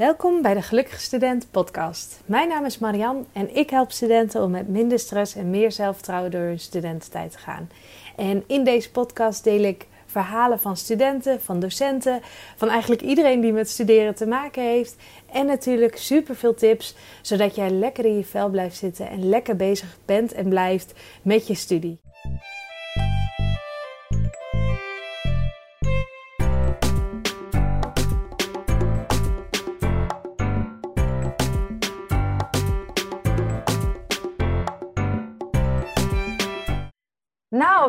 [0.00, 2.20] Welkom bij de Gelukkige Student podcast.
[2.26, 6.30] Mijn naam is Marian en ik help studenten om met minder stress en meer zelfvertrouwen
[6.30, 7.70] door hun studententijd te gaan.
[8.16, 12.20] En in deze podcast deel ik verhalen van studenten, van docenten,
[12.56, 14.96] van eigenlijk iedereen die met studeren te maken heeft.
[15.32, 19.56] En natuurlijk super veel tips, zodat jij lekker in je vel blijft zitten en lekker
[19.56, 20.92] bezig bent en blijft
[21.22, 22.00] met je studie.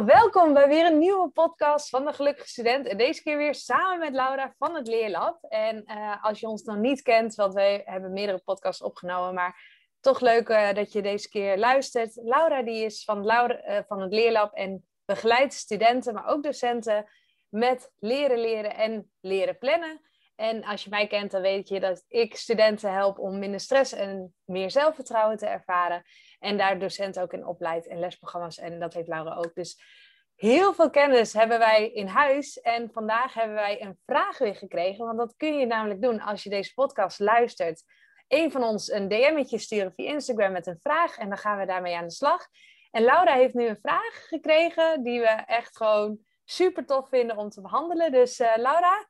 [0.05, 2.88] Welkom bij weer een nieuwe podcast van de Gelukkige Student.
[2.88, 5.44] En deze keer weer samen met Laura van het Leerlab.
[5.44, 9.64] En uh, als je ons nog niet kent, want wij hebben meerdere podcasts opgenomen, maar
[10.00, 12.16] toch leuk uh, dat je deze keer luistert.
[12.16, 17.05] Laura die is van, Laura, uh, van het Leerlab en begeleidt studenten, maar ook docenten
[17.49, 20.02] met leren leren en leren plannen.
[20.41, 23.94] En als je mij kent, dan weet je dat ik studenten help om minder stress
[23.94, 26.04] en meer zelfvertrouwen te ervaren.
[26.40, 28.57] En daar docenten ook in opleidt en lesprogramma's.
[28.57, 29.54] En dat heeft Laura ook.
[29.54, 29.82] Dus
[30.35, 32.60] heel veel kennis hebben wij in huis.
[32.60, 35.05] En vandaag hebben wij een vraag weer gekregen.
[35.05, 37.84] Want dat kun je namelijk doen als je deze podcast luistert.
[38.27, 41.18] Een van ons een DM'tje sturen via Instagram met een vraag.
[41.18, 42.48] En dan gaan we daarmee aan de slag.
[42.91, 47.49] En Laura heeft nu een vraag gekregen die we echt gewoon super tof vinden om
[47.49, 48.12] te behandelen.
[48.12, 49.10] Dus uh, Laura,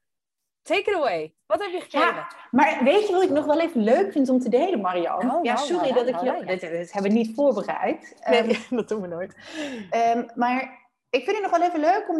[0.63, 1.33] Take it away.
[1.45, 2.15] Wat heb je gekregen?
[2.15, 5.33] Ja, maar weet je wat ik nog wel even leuk vind om te delen, Marianne?
[5.33, 6.43] Oh, ja, sorry dat ik je...
[6.45, 8.21] Dit, dit, hebben we niet voorbereid.
[8.29, 9.35] Nee, um, dat doen we nooit.
[10.15, 10.80] Um, maar
[11.11, 12.17] ik vind het nog wel even leuk om,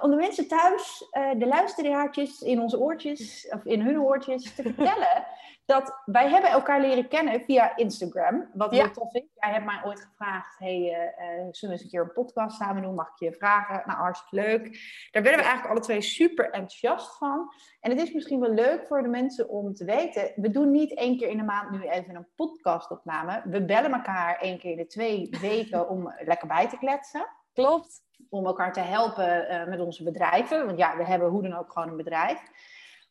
[0.00, 4.62] om de mensen thuis, uh, de luisteraartjes in onze oortjes, of in hun oortjes, te
[4.72, 5.26] vertellen
[5.66, 8.50] dat wij hebben elkaar leren kennen via Instagram.
[8.54, 9.22] Wat heel tof is.
[9.34, 12.56] Jij hebt mij ooit gevraagd, hey, uh, uh, zullen we eens een keer een podcast
[12.56, 12.94] samen doen?
[12.94, 13.82] Mag ik je vragen?
[13.86, 14.62] Nou, hartstikke leuk.
[15.10, 17.52] Daar werden we eigenlijk alle twee super enthousiast van.
[17.80, 20.94] En het is misschien wel leuk voor de mensen om te weten, we doen niet
[20.94, 23.42] één keer in de maand nu even een podcastopname.
[23.44, 27.26] We bellen elkaar één keer in de twee weken om lekker bij te kletsen.
[27.54, 28.02] Klopt.
[28.28, 30.66] Om elkaar te helpen uh, met onze bedrijven.
[30.66, 32.42] Want ja, we hebben hoe dan ook gewoon een bedrijf.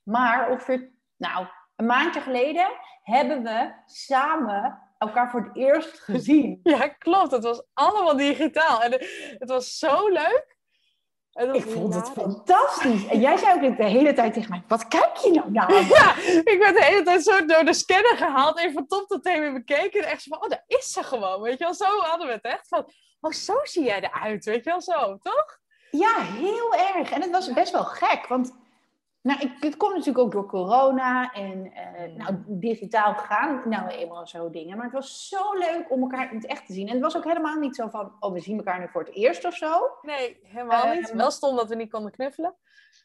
[0.04, 2.68] Maar ongeveer, nou, een maandje geleden
[3.04, 6.60] hebben we samen elkaar voor het eerst gezien.
[6.64, 7.32] Ja, klopt.
[7.32, 8.82] Het was allemaal digitaal.
[8.82, 8.92] En
[9.40, 10.52] het was zo leuk.
[11.34, 13.08] Ik vond het fantastisch.
[13.08, 15.72] En jij zei ook de hele tijd tegen mij, wat kijk je nou naar?
[15.98, 16.16] Ja,
[16.52, 18.60] ik werd de hele tijd zo door de scanner gehaald.
[18.60, 20.04] Even van top tot teen weer bekeken.
[20.04, 21.42] En echt van, oh, daar is ze gewoon.
[21.42, 22.68] Weet je wel, zo hadden we het echt.
[22.68, 22.92] Van,
[23.24, 24.46] oh, zo zie jij eruit.
[24.46, 25.60] Weet je wel, zo, toch?
[25.92, 27.12] Ja, heel erg.
[27.12, 28.28] En het was best wel gek.
[28.28, 28.54] Want
[29.22, 34.28] nou, ik, het komt natuurlijk ook door corona en uh, nou, digitaal gaan nou eenmaal
[34.28, 34.76] zo dingen.
[34.76, 36.88] Maar het was zo leuk om elkaar in het echt te zien.
[36.88, 39.14] En het was ook helemaal niet zo van, oh, we zien elkaar nu voor het
[39.14, 39.98] eerst of zo.
[40.02, 41.12] Nee, helemaal uh, niet.
[41.14, 42.56] Wel stom dat we niet konden knuffelen.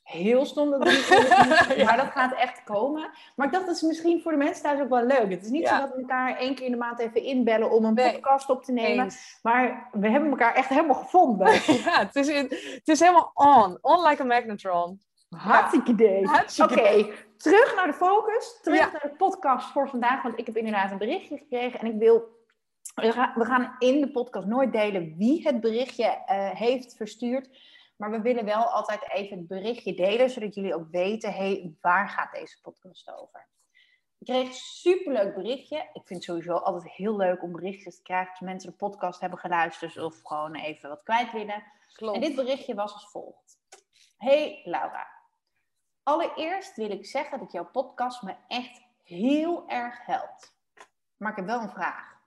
[0.09, 0.79] Heel stom dat
[1.85, 3.11] maar dat gaat echt komen.
[3.37, 5.31] Maar ik dacht, dat is misschien voor de mensen thuis ook wel leuk.
[5.31, 5.75] Het is niet ja.
[5.75, 8.13] zo dat we elkaar één keer in de maand even inbellen om een nee.
[8.13, 9.05] podcast op te nemen.
[9.05, 9.39] Eens.
[9.43, 11.53] Maar we hebben elkaar echt helemaal gevonden.
[11.85, 13.79] ja, het is, in, het is helemaal on.
[13.81, 15.01] On like a magnetron.
[15.29, 16.23] Hartstikke idee.
[16.23, 17.13] Oké, okay.
[17.37, 18.59] terug naar de focus.
[18.63, 18.91] Terug ja.
[18.93, 20.23] naar de podcast voor vandaag.
[20.23, 21.81] Want ik heb inderdaad een berichtje gekregen.
[21.81, 22.37] En ik wil...
[23.35, 27.49] We gaan in de podcast nooit delen wie het berichtje uh, heeft verstuurd.
[27.99, 30.31] Maar we willen wel altijd even het berichtje delen.
[30.31, 33.49] Zodat jullie ook weten, hey, waar gaat deze podcast over?
[34.19, 35.77] Ik kreeg een superleuk berichtje.
[35.77, 38.31] Ik vind het sowieso altijd heel leuk om berichtjes te krijgen.
[38.31, 41.63] Als mensen de podcast hebben geluisterd of gewoon even wat kwijt willen.
[41.93, 42.15] Klopt.
[42.15, 43.59] En dit berichtje was als volgt.
[44.17, 45.19] Hey Laura,
[46.09, 50.57] Allereerst wil ik zeggen dat jouw podcast me echt heel erg helpt.
[51.17, 52.18] Maar ik heb wel een vraag.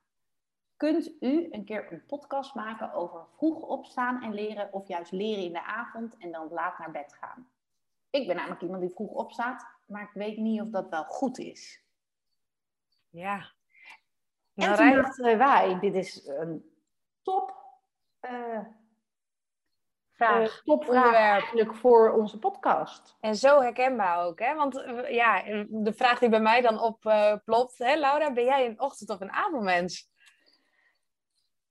[0.82, 5.44] Kunt u een keer een podcast maken over vroeg opstaan en leren of juist leren
[5.44, 7.50] in de avond en dan laat naar bed gaan?
[8.10, 11.38] Ik ben namelijk iemand die vroeg opstaat, maar ik weet niet of dat wel goed
[11.38, 11.84] is.
[13.10, 13.36] Ja.
[14.56, 16.76] En nou, toen dachten wij, dit is een
[17.22, 17.56] top
[18.22, 18.60] uh,
[20.12, 23.18] vraag, uh, topvraag eigenlijk voor onze podcast.
[23.20, 24.56] En zo herkenbaar ook, hè?
[24.56, 28.66] Want uh, ja, de vraag die bij mij dan oplopt, uh, hè, Laura, ben jij
[28.66, 30.11] een ochtend- of een avondmens?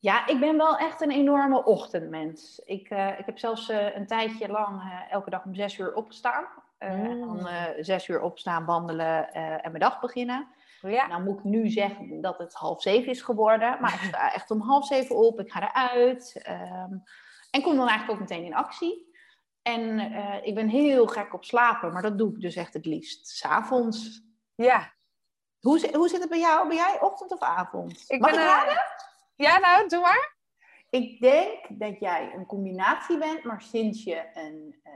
[0.01, 2.59] Ja, ik ben wel echt een enorme ochtendmens.
[2.65, 6.45] Ik, ik heb zelfs een tijdje lang elke dag om zes uur opgestaan.
[6.79, 7.21] Mm.
[7.21, 7.49] Dan
[7.79, 10.49] zes uur opstaan, wandelen en mijn dag beginnen.
[10.81, 11.07] Ja.
[11.07, 13.77] Nou moet ik nu zeggen dat het half zeven is geworden.
[13.81, 15.41] Maar ik sta echt om half zeven op.
[15.41, 16.43] Ik ga eruit.
[16.49, 17.03] Um,
[17.51, 19.09] en kom dan eigenlijk ook meteen in actie.
[19.63, 20.01] En
[20.43, 23.29] ik ben heel gek op slapen, maar dat doe ik dus echt het liefst.
[23.29, 24.23] S'avonds.
[24.55, 24.93] Ja.
[25.61, 26.69] Hoe, hoe zit het bij jou?
[26.69, 28.05] Ben jij ochtend of avond?
[28.07, 28.83] Ik Mag ben, ik raden?
[29.41, 30.37] Ja, nou, doe maar.
[30.91, 34.93] Ik denk dat jij een combinatie bent, maar sinds je een, uh,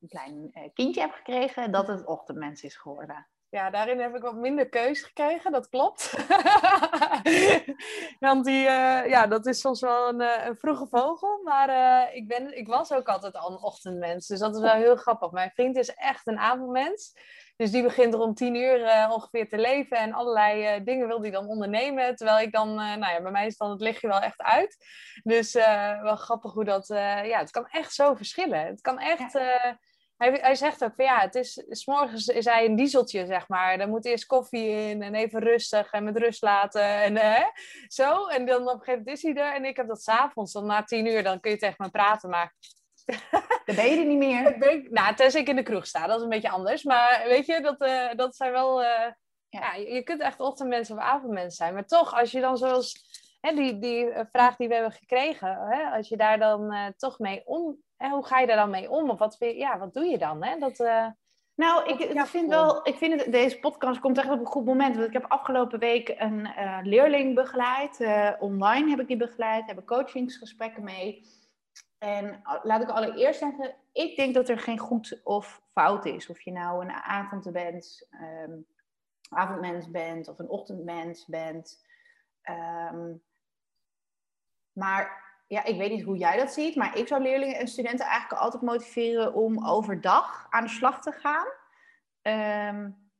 [0.00, 3.26] een klein kindje hebt gekregen, dat het ochtendmens is geworden.
[3.48, 6.10] ja, daarin heb ik wat minder keus gekregen, dat klopt.
[8.26, 11.40] Want die, uh, ja, dat is soms wel een, een vroege vogel.
[11.44, 14.26] Maar uh, ik, ben, ik was ook altijd al een ochtendmens.
[14.26, 15.30] Dus dat is wel heel grappig.
[15.30, 17.14] Mijn vriend is echt een avondmens.
[17.56, 19.96] Dus die begint er om tien uur ongeveer te leven.
[19.96, 22.16] En allerlei dingen wil hij dan ondernemen.
[22.16, 24.76] Terwijl ik dan, nou ja, bij mij is dan het lichtje wel echt uit.
[25.22, 25.52] Dus
[26.02, 28.66] wel grappig hoe dat, ja, het kan echt zo verschillen.
[28.66, 29.38] Het kan echt...
[30.16, 33.48] Hij, hij zegt ook van ja, het is, s morgens is hij een dieseltje, zeg
[33.48, 33.78] maar.
[33.78, 37.42] Dan moet eerst koffie in en even rustig en met rust laten en hè,
[37.86, 38.26] zo.
[38.26, 40.66] En dan op een gegeven moment is hij er en ik heb dat s'avonds, dan
[40.66, 42.54] na tien uur, dan kun je tegen me praten, maar...
[43.66, 44.58] Dan ben je er niet meer.
[44.58, 46.82] Ben nou, tenzij ik in de kroeg sta, dat is een beetje anders.
[46.82, 48.82] Maar weet je, dat, uh, dat zijn wel...
[48.82, 48.88] Uh,
[49.48, 49.74] ja.
[49.74, 51.74] je kunt echt ochtendmensen of avondmensen zijn.
[51.74, 52.96] Maar toch, als je dan zoals
[53.40, 56.86] hè, die, die eh, vraag die we hebben gekregen, hè, als je daar dan uh,
[56.96, 59.10] toch mee om en hoe ga je daar dan mee om?
[59.10, 60.44] Of wat, ja, wat doe je dan?
[60.44, 60.58] Hè?
[60.58, 60.78] Dat,
[61.54, 64.64] nou, ik, ik vind wel, ik vind het, deze podcast komt echt op een goed
[64.64, 64.94] moment.
[64.94, 68.00] Want ik heb afgelopen week een uh, leerling begeleid.
[68.00, 71.22] Uh, online heb ik die begeleid, heb ik coachingsgesprekken mee.
[72.02, 76.28] En laat ik allereerst zeggen, ik denk dat er geen goed of fout is.
[76.28, 78.06] Of je nou een avondmens,
[78.44, 78.66] um,
[79.28, 81.84] avondmens bent of een ochtendmens bent.
[82.92, 83.22] Um,
[84.72, 88.06] maar ja, ik weet niet hoe jij dat ziet, maar ik zou leerlingen en studenten
[88.06, 91.46] eigenlijk altijd motiveren om overdag aan de slag te gaan.
[92.68, 93.10] Um,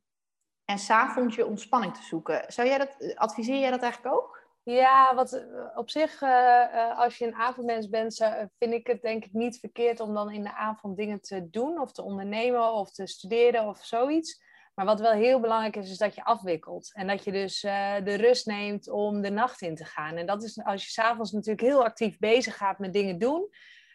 [0.65, 2.53] en s'avonds je ontspanning te zoeken.
[2.53, 4.42] Zou jij dat, adviseer jij dat eigenlijk ook?
[4.65, 5.45] Ja, wat eh,
[5.75, 8.17] op zich, uh, als je een avondmens bent,
[8.59, 11.81] vind ik het denk ik niet verkeerd om dan in de avond dingen te doen
[11.81, 14.43] of te ondernemen of te studeren of zoiets.
[14.75, 16.95] Maar wat wel heel belangrijk is, is dat je afwikkelt.
[16.95, 20.17] En dat je dus de rust neemt om de nacht in te gaan.
[20.17, 23.49] En dat is als je s'avonds natuurlijk heel actief bezig gaat met dingen doen,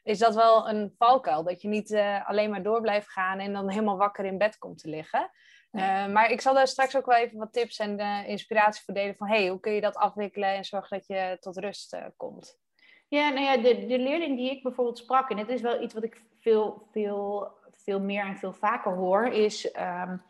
[0.03, 1.43] is dat wel een valkuil.
[1.43, 4.77] Dat je niet alleen maar door blijft gaan en dan helemaal wakker in bed komt
[4.77, 5.31] te liggen.
[5.77, 9.15] Uh, maar ik zal daar straks ook wel even wat tips en inspiratie voor delen
[9.15, 12.59] van hey, hoe kun je dat afwikkelen en zorgen dat je tot rust komt.
[13.07, 16.03] Ja, nou ja, de, leerling die ik bijvoorbeeld sprak, en het is wel iets wat
[16.03, 20.21] ik veel, veel, veel meer en veel vaker hoor, is um,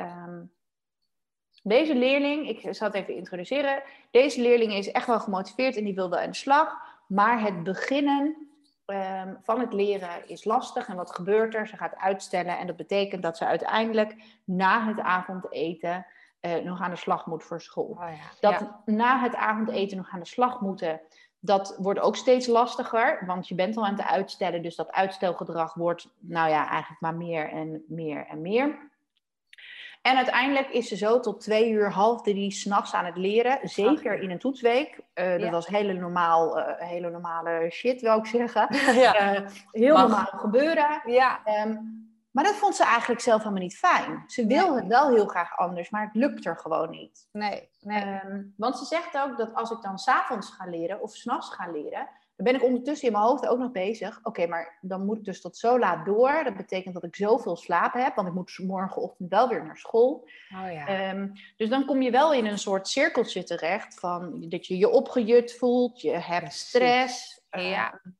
[0.00, 0.52] Um,
[1.62, 3.82] deze leerling, ik zal het even introduceren.
[4.10, 6.76] Deze leerling is echt wel gemotiveerd en die wilde aan de slag.
[7.06, 8.51] Maar het beginnen
[8.92, 10.88] um, van het leren is lastig.
[10.88, 11.66] En wat gebeurt er?
[11.66, 12.58] Ze gaat uitstellen.
[12.58, 16.06] En dat betekent dat ze uiteindelijk na het avondeten
[16.40, 17.96] uh, nog aan de slag moet voor school.
[18.00, 18.08] Oh
[18.40, 18.50] ja.
[18.50, 21.00] Dat na het avondeten nog aan de slag moeten.
[21.40, 24.62] Dat wordt ook steeds lastiger, want je bent al aan het uitstellen.
[24.62, 28.90] Dus dat uitstelgedrag wordt, nou ja, eigenlijk maar meer en meer en meer.
[30.02, 33.58] En uiteindelijk is ze zo tot twee uur, half drie s'nachts aan het leren.
[33.62, 35.00] Zeker in een toetsweek.
[35.14, 38.68] Uh, dat was hele, normaal, uh, hele normale shit, wil ik zeggen.
[39.02, 39.40] Ja.
[39.40, 40.02] Uh, heel Mag.
[40.02, 41.02] normaal gebeuren.
[41.04, 41.40] Ja.
[41.66, 42.00] Um,
[42.30, 44.24] maar dat vond ze eigenlijk zelf helemaal niet fijn.
[44.26, 44.76] Ze wil nee.
[44.76, 47.28] het wel heel graag anders, maar het lukt er gewoon niet.
[47.32, 48.20] Nee, nee.
[48.24, 51.70] Um, want ze zegt ook dat als ik dan s'avonds ga leren of s'nachts ga
[51.70, 54.20] leren, dan ben ik ondertussen in mijn hoofd ook nog bezig.
[54.22, 56.40] Oké, maar dan moet ik dus tot zo laat door.
[56.44, 60.28] Dat betekent dat ik zoveel slaap heb, want ik moet morgenochtend wel weer naar school.
[60.54, 61.10] Oh, ja.
[61.10, 64.88] um, dus dan kom je wel in een soort cirkeltje terecht van dat je je
[64.88, 67.40] opgejut voelt, je hebt stress.
[67.50, 67.92] Ja.
[67.92, 68.12] Uh,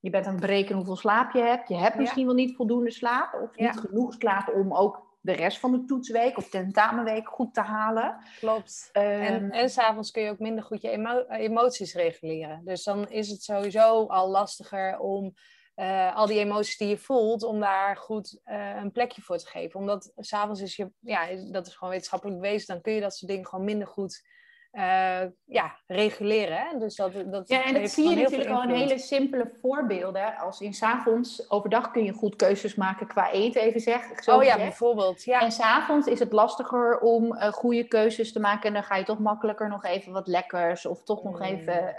[0.00, 1.68] je bent aan het berekenen hoeveel slaap je hebt.
[1.68, 2.26] Je hebt misschien ja.
[2.26, 6.36] wel niet voldoende slaap of niet genoeg slaap om ook de rest van de toetsweek
[6.36, 8.16] of tentamenweek goed te halen.
[8.38, 8.88] Klopt.
[8.92, 12.60] En, en s'avonds kun je ook minder goed je emo emoties reguleren.
[12.64, 15.34] Dus dan is het sowieso al lastiger om
[15.76, 19.46] uh, al die emoties die je voelt, om daar goed uh, een plekje voor te
[19.46, 19.80] geven.
[19.80, 23.30] Omdat s'avonds is je, ja, dat is gewoon wetenschappelijk bewezen, dan kun je dat soort
[23.30, 24.28] dingen gewoon minder goed
[24.72, 26.56] uh, ja, reguleren.
[26.56, 26.78] Hè?
[26.78, 30.36] Dus dat, dat ja, en dat zie je natuurlijk al in hele simpele voorbeelden.
[30.36, 34.22] Als in s'avonds, overdag kun je goed keuzes maken qua eten, even zeg.
[34.22, 35.24] Zo oh ja, bijvoorbeeld.
[35.24, 35.40] Ja.
[35.40, 38.66] En s'avonds is het lastiger om uh, goede keuzes te maken.
[38.68, 40.86] En dan ga je toch makkelijker nog even wat lekkers.
[40.86, 41.44] Of toch nog mm.
[41.44, 41.94] even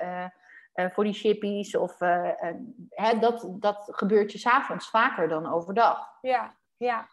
[0.75, 1.75] uh, voor die chippies.
[1.75, 1.99] Of,
[2.89, 6.17] hè, dat, dat gebeurt je s'avonds vaker dan overdag.
[6.21, 7.07] Ja, ja.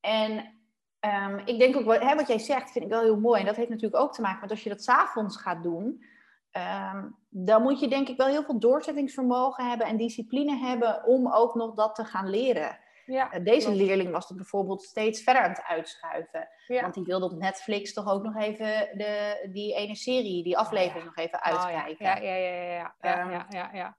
[0.00, 0.59] En
[1.00, 3.40] Um, ik denk ook, wat, hè, wat jij zegt, vind ik wel heel mooi.
[3.40, 6.04] En dat heeft natuurlijk ook te maken met als je dat s'avonds gaat doen.
[6.92, 11.32] Um, dan moet je denk ik wel heel veel doorzettingsvermogen hebben en discipline hebben om
[11.32, 12.78] ook nog dat te gaan leren.
[13.06, 16.48] Ja, uh, deze leerling was het bijvoorbeeld steeds verder aan het uitschuiven.
[16.66, 16.82] Ja.
[16.82, 21.04] Want die wilde op Netflix toch ook nog even de, die ene serie, die aflevering
[21.04, 21.92] nog even uitkijken.
[21.92, 22.16] Oh, ja.
[22.16, 23.96] Ja, ja, ja, ja, um, ja, ja, ja,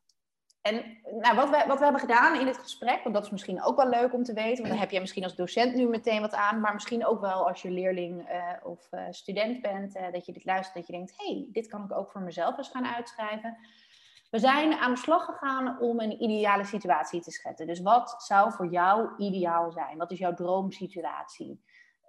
[0.61, 3.63] en nou, wat, we, wat we hebben gedaan in dit gesprek, want dat is misschien
[3.63, 6.21] ook wel leuk om te weten, want dan heb je misschien als docent nu meteen
[6.21, 10.11] wat aan, maar misschien ook wel als je leerling uh, of uh, student bent, uh,
[10.11, 12.69] dat je dit luistert, dat je denkt, hey, dit kan ik ook voor mezelf eens
[12.69, 13.57] gaan uitschrijven.
[14.29, 17.67] We zijn aan de slag gegaan om een ideale situatie te schetsen.
[17.67, 19.97] Dus wat zou voor jou ideaal zijn?
[19.97, 21.61] Wat is jouw droomsituatie?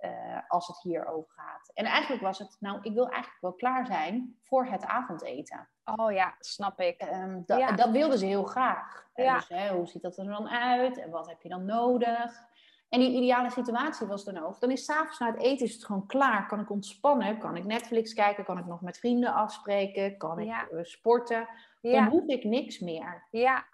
[0.03, 1.71] Eh, als het hier over gaat.
[1.75, 5.69] En eigenlijk was het, nou, ik wil eigenlijk wel klaar zijn voor het avondeten.
[5.85, 7.03] Oh ja, snap ik.
[7.03, 7.43] Um,
[7.77, 9.07] Dat wilden ze heel graag.
[9.15, 9.35] Ja.
[9.35, 10.99] Dus, hè, hoe ziet dat er dan uit?
[10.99, 12.51] En wat heb je dan nodig?
[12.89, 14.61] En die ideale situatie was dan ook.
[14.61, 16.47] Dan is s'avonds na het eten is het gewoon klaar.
[16.47, 17.39] Kan ik ontspannen?
[17.39, 18.45] Kan ik Netflix kijken?
[18.45, 20.17] Kan ik nog met vrienden afspreken?
[20.17, 20.69] Kan ik ja.
[20.69, 21.49] Eh, sporten?
[21.81, 23.27] Dan hoef ik niks meer.
[23.31, 23.65] Ja.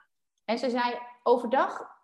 [0.44, 1.97] En ze zei, overdag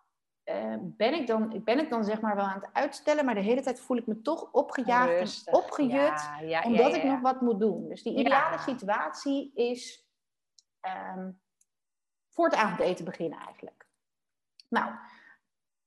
[0.44, 3.40] uh, ben, ik dan, ben ik dan zeg maar wel aan het uitstellen, maar de
[3.40, 6.28] hele tijd voel ik me toch opgejaagd en opgejut,
[6.64, 7.88] omdat ik nog wat moet doen.
[7.88, 10.08] Dus die ideale situatie is
[11.16, 11.40] um,
[12.30, 13.86] voor het avondeten beginnen eigenlijk.
[14.68, 14.92] Nou,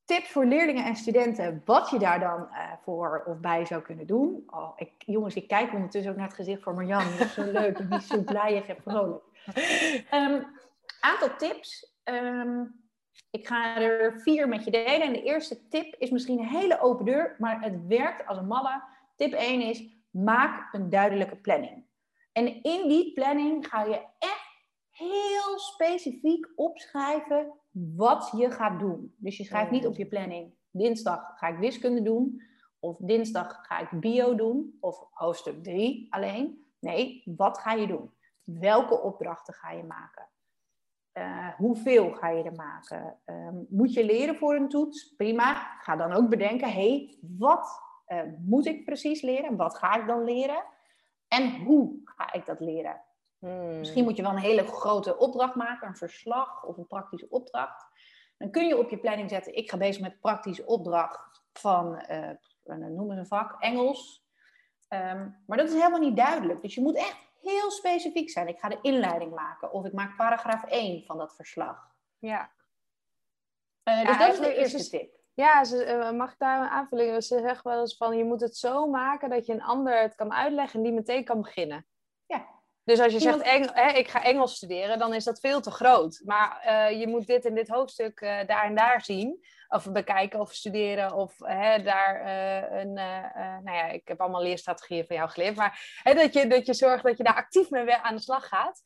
[0.05, 4.07] tips voor leerlingen en studenten, wat je daar dan uh, voor of bij zou kunnen
[4.07, 4.43] doen.
[4.47, 7.07] Oh, ik, jongens, ik kijk ondertussen ook naar het gezicht van Marjan.
[7.07, 9.23] Die is zo leuk, die is zo blij en vrolijk.
[10.13, 10.45] Um,
[11.09, 11.95] aantal tips.
[12.03, 12.86] Um,
[13.29, 15.01] ik ga er vier met je delen.
[15.01, 18.47] En de eerste tip is misschien een hele open deur, maar het werkt als een
[18.47, 18.83] malle.
[19.15, 21.85] Tip 1 is, maak een duidelijke planning.
[22.31, 24.47] En in die planning ga je echt
[24.89, 29.15] heel specifiek opschrijven wat je gaat doen.
[29.17, 32.41] Dus je schrijft niet op je planning, dinsdag ga ik wiskunde doen,
[32.79, 36.65] of dinsdag ga ik bio doen, of hoofdstuk 3 alleen.
[36.79, 38.11] Nee, wat ga je doen?
[38.43, 40.27] Welke opdrachten ga je maken?
[41.17, 43.17] Uh, hoeveel ga je er maken?
[43.25, 45.13] Ehm, moet je leren voor een toets?
[45.15, 45.77] Prima.
[45.79, 49.55] Ga dan ook bedenken, hé, hey, wat uh, moet ik precies leren?
[49.55, 50.63] Wat ga ik dan leren?
[51.27, 53.01] En hoe ga ik dat leren?
[53.39, 53.77] Hmm.
[53.77, 57.85] Misschien moet je wel een hele grote opdracht maken, een verslag of een praktische opdracht.
[58.37, 62.77] Dan kun je op je planning zetten, ik ga bezig met praktische opdracht van, uh,
[62.87, 64.25] noem eens een vak, Engels.
[64.89, 66.61] Um, maar dat is helemaal niet duidelijk.
[66.61, 68.47] Dus je moet echt heel specifiek zijn.
[68.47, 71.95] Ik ga de inleiding maken of ik maak paragraaf 1 van dat verslag.
[72.19, 72.51] Ja.
[73.83, 75.15] Uh, dus dat is de eerste tip.
[75.33, 77.23] Ja, ze, uh, mag ik daar een aanvulling?
[77.23, 80.15] Ze zeggen wel eens van je moet het zo maken dat je een ander het
[80.15, 81.85] kan uitleggen en die meteen kan beginnen.
[82.25, 82.45] Ja.
[82.83, 86.21] Dus als je zegt, hè, ik ga Engels studeren, dan is dat veel te groot.
[86.25, 90.53] Maar uh, je moet dit en dit hoofdstuk daar en daar zien of bekijken of
[90.53, 95.29] studeren of hè, daar uh, een, uh, nou ja, ik heb allemaal leerstrategieën van jou
[95.29, 98.21] geleerd, maar hè, dat, je, dat je zorgt dat je daar actief mee aan de
[98.21, 98.81] slag gaat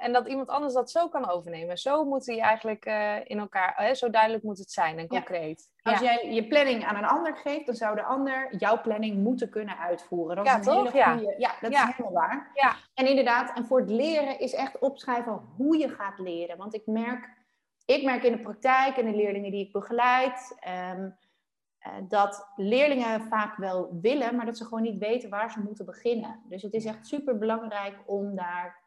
[0.00, 1.78] en dat iemand anders dat zo kan overnemen.
[1.78, 2.84] Zo moet die eigenlijk
[3.24, 5.72] in elkaar, zo duidelijk moet het zijn en concreet.
[5.82, 9.50] Als jij je planning aan een ander geeft, dan zou de ander jouw planning moeten
[9.50, 10.36] kunnen uitvoeren.
[10.36, 10.92] Dat ja, is een toch?
[10.92, 11.54] Hele goede, ja.
[11.60, 12.50] dat is helemaal waar.
[12.54, 12.74] Ja.
[12.94, 16.56] En inderdaad, en voor het leren is echt opschrijven hoe je gaat leren.
[16.56, 17.43] Want ik merk
[17.84, 21.10] ik merk in de praktijk en de leerlingen die ik begeleid, ehm,
[21.78, 25.84] eh, dat leerlingen vaak wel willen, maar dat ze gewoon niet weten waar ze moeten
[25.84, 26.42] beginnen.
[26.48, 28.82] Dus het is echt super belangrijk om daar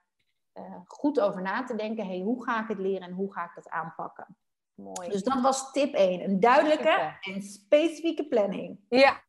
[0.51, 2.07] eh, goed over na te denken.
[2.07, 4.37] Hey, hoe ga ik het leren en hoe ga ik dat aanpakken?
[4.73, 5.09] Mooi.
[5.09, 6.23] Dus dat was tip 1.
[6.23, 8.79] Een duidelijke en specifieke planning.
[8.89, 9.21] Ja.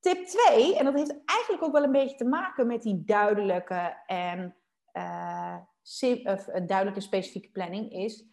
[0.00, 4.02] Tip 2, en dat heeft eigenlijk ook wel een beetje te maken met die duidelijke
[4.06, 4.56] en
[4.92, 5.56] uh,
[6.66, 8.24] duidelijke specifieke planning, is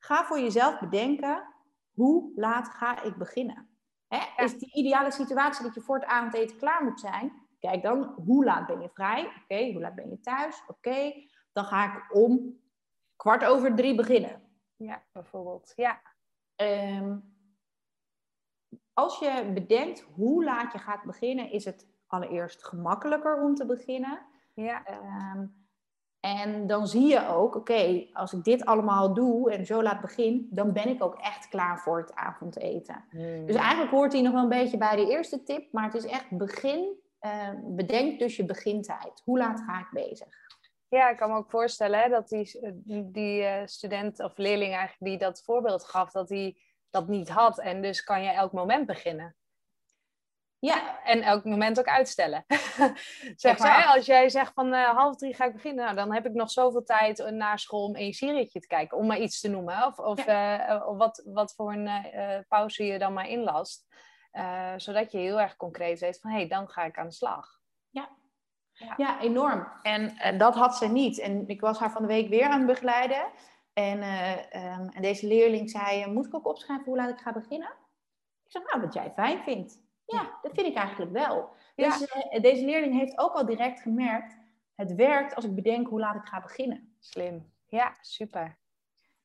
[0.00, 1.54] Ga voor jezelf bedenken,
[1.90, 3.68] hoe laat ga ik beginnen?
[4.08, 4.44] Hè?
[4.44, 7.32] Is die ideale situatie dat je voor het avondeten klaar moet zijn?
[7.58, 9.26] Kijk dan, hoe laat ben je vrij?
[9.42, 10.62] Oké, hoe laat ben je thuis?
[10.66, 11.12] Oké,
[11.52, 12.60] dan ga ik om
[13.16, 14.42] kwart over drie beginnen.
[14.76, 15.72] Ja, bijvoorbeeld.
[15.76, 16.00] Ja.
[16.56, 17.18] Ehm,
[18.92, 24.26] als je bedenkt hoe laat je gaat beginnen, is het allereerst gemakkelijker om te beginnen.
[24.54, 24.84] Ja.
[24.84, 25.46] Ehm,
[26.20, 30.48] en dan zie je ook, oké, als ik dit allemaal doe en zo laat begin,
[30.50, 33.04] dan ben ik ook echt klaar voor het avondeten.
[33.10, 33.46] Hmm.
[33.46, 36.06] Dus eigenlijk hoort hij nog wel een beetje bij de eerste tip, maar het is
[36.06, 39.22] echt begin, uh, bedenk dus je begintijd.
[39.24, 40.28] Hoe laat ga ik bezig?
[40.88, 42.60] Ja, ik kan me ook voorstellen hè, dat die,
[43.10, 46.56] die uh, student of leerling eigenlijk die dat voorbeeld gaf, dat hij
[46.90, 47.60] dat niet had.
[47.60, 49.34] En dus kan je elk moment beginnen.
[50.60, 52.44] Ja, en elk moment ook uitstellen.
[53.36, 56.26] zeg maar, als jij zegt van uh, half drie ga ik beginnen, nou, dan heb
[56.26, 59.40] ik nog zoveel tijd eh, na school om een serietje te kijken, om maar iets
[59.40, 59.86] te noemen.
[59.86, 63.86] Of, of, uh, wat, wat voor een uh, pauze je dan maar inlast.
[64.76, 67.60] zodat je heel erg concreet weet van hé, hey, dan ga ik aan de slag.
[67.90, 68.08] Ja,
[68.72, 68.94] ja.
[68.96, 69.72] ja enorm.
[69.82, 71.18] En dat had ze niet.
[71.18, 73.24] En ik was haar van de week weer aan het begeleiden.
[73.72, 77.72] En, um, en deze leerling zei, moet ik ook opschrijven hoe laat ik ga beginnen?
[78.44, 79.88] Ik zei, nou, wat jij fijn vindt.
[80.10, 81.48] Ja, dat vind ik eigenlijk wel.
[81.74, 84.36] Dus uh, deze leerling heeft ook al direct gemerkt,
[84.74, 86.94] het werkt als ik bedenk hoe laat ik ga beginnen.
[86.98, 87.52] Slim.
[87.66, 88.58] Ja, super.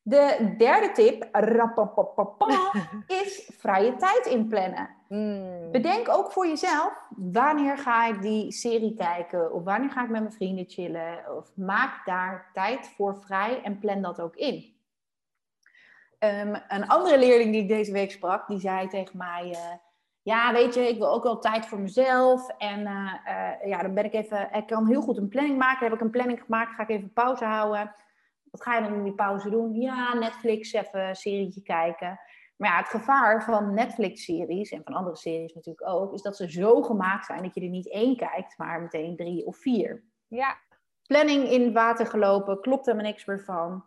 [0.02, 1.28] De derde tip
[3.22, 4.88] is vrije tijd inplannen.
[5.08, 5.70] Hmm.
[5.72, 9.52] Bedenk ook voor jezelf, wanneer ga ik die serie kijken?
[9.52, 11.36] Of wanneer ga ik met mijn vrienden chillen?
[11.36, 14.74] Of maak daar tijd voor vrij en plan dat ook in.
[16.18, 19.50] Um, een andere leerling die ik deze week sprak, die zei tegen mij...
[19.50, 19.72] Uh,
[20.26, 22.48] ja, weet je, ik wil ook wel tijd voor mezelf.
[22.48, 22.80] En
[23.64, 25.84] ja, dan ben ik even, ik kan heel goed een planning maken.
[25.84, 27.94] Heb ik een planning gemaakt, ga ik even pauze houden.
[28.50, 29.74] Wat ga je dan in die pauze doen?
[29.74, 32.20] Ja, Netflix, even een serietje kijken.
[32.56, 36.50] Maar ja, het gevaar van Netflix-series en van andere series natuurlijk ook, is dat ze
[36.50, 40.04] zo gemaakt zijn dat je er niet één kijkt, maar meteen drie of vier.
[40.26, 40.56] Ja.
[41.06, 43.84] Planning in het water gelopen, klopt er maar niks meer van.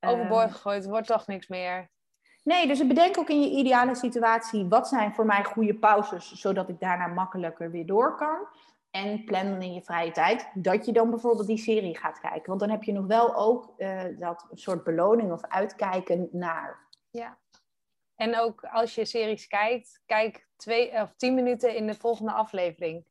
[0.00, 1.90] Overboord ehm, gegooid, wordt toch niks meer.
[2.48, 6.68] Nee, dus bedenk ook in je ideale situatie, wat zijn voor mij goede pauzes, zodat
[6.68, 8.48] ik daarna makkelijker weer door kan.
[8.90, 12.46] En plan dan in je vrije tijd dat je dan bijvoorbeeld die serie gaat kijken.
[12.46, 16.86] Want dan heb je nog wel ook uh, dat soort beloning of uitkijken naar.
[17.10, 17.38] Ja.
[18.16, 23.04] En ook als je series kijkt, kijk twee of tien minuten in de volgende aflevering.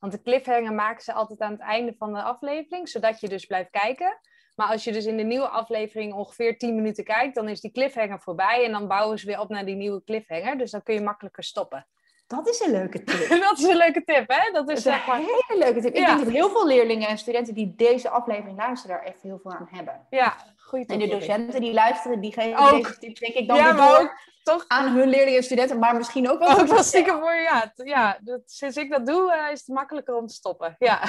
[0.00, 3.46] Want de cliffhanger maken ze altijd aan het einde van de aflevering, zodat je dus
[3.46, 4.18] blijft kijken.
[4.54, 7.72] Maar als je dus in de nieuwe aflevering ongeveer 10 minuten kijkt, dan is die
[7.72, 10.58] cliffhanger voorbij en dan bouwen ze weer op naar die nieuwe cliffhanger.
[10.58, 11.86] Dus dan kun je makkelijker stoppen.
[12.26, 13.28] Dat is een leuke tip.
[13.48, 14.52] dat is een leuke tip, hè?
[14.52, 15.94] Dat is, een hele leuke tip.
[15.94, 19.38] Ik denk dat heel veel leerlingen en studenten die deze aflevering luisteren, daar echt heel
[19.42, 20.06] veel aan hebben.
[20.10, 21.00] Ja, goede tip.
[21.00, 22.82] En de docenten die luisteren, die geven ook.
[22.82, 24.64] deze tips denk ik dan ja, maar ook, toch?
[24.68, 26.58] aan hun leerlingen en studenten, maar misschien ook wel...
[26.60, 27.72] Ook wel stiekem voor, ja.
[27.74, 30.76] ja dat, sinds ik dat doe, uh, is het makkelijker om te stoppen.
[30.78, 31.08] Ja.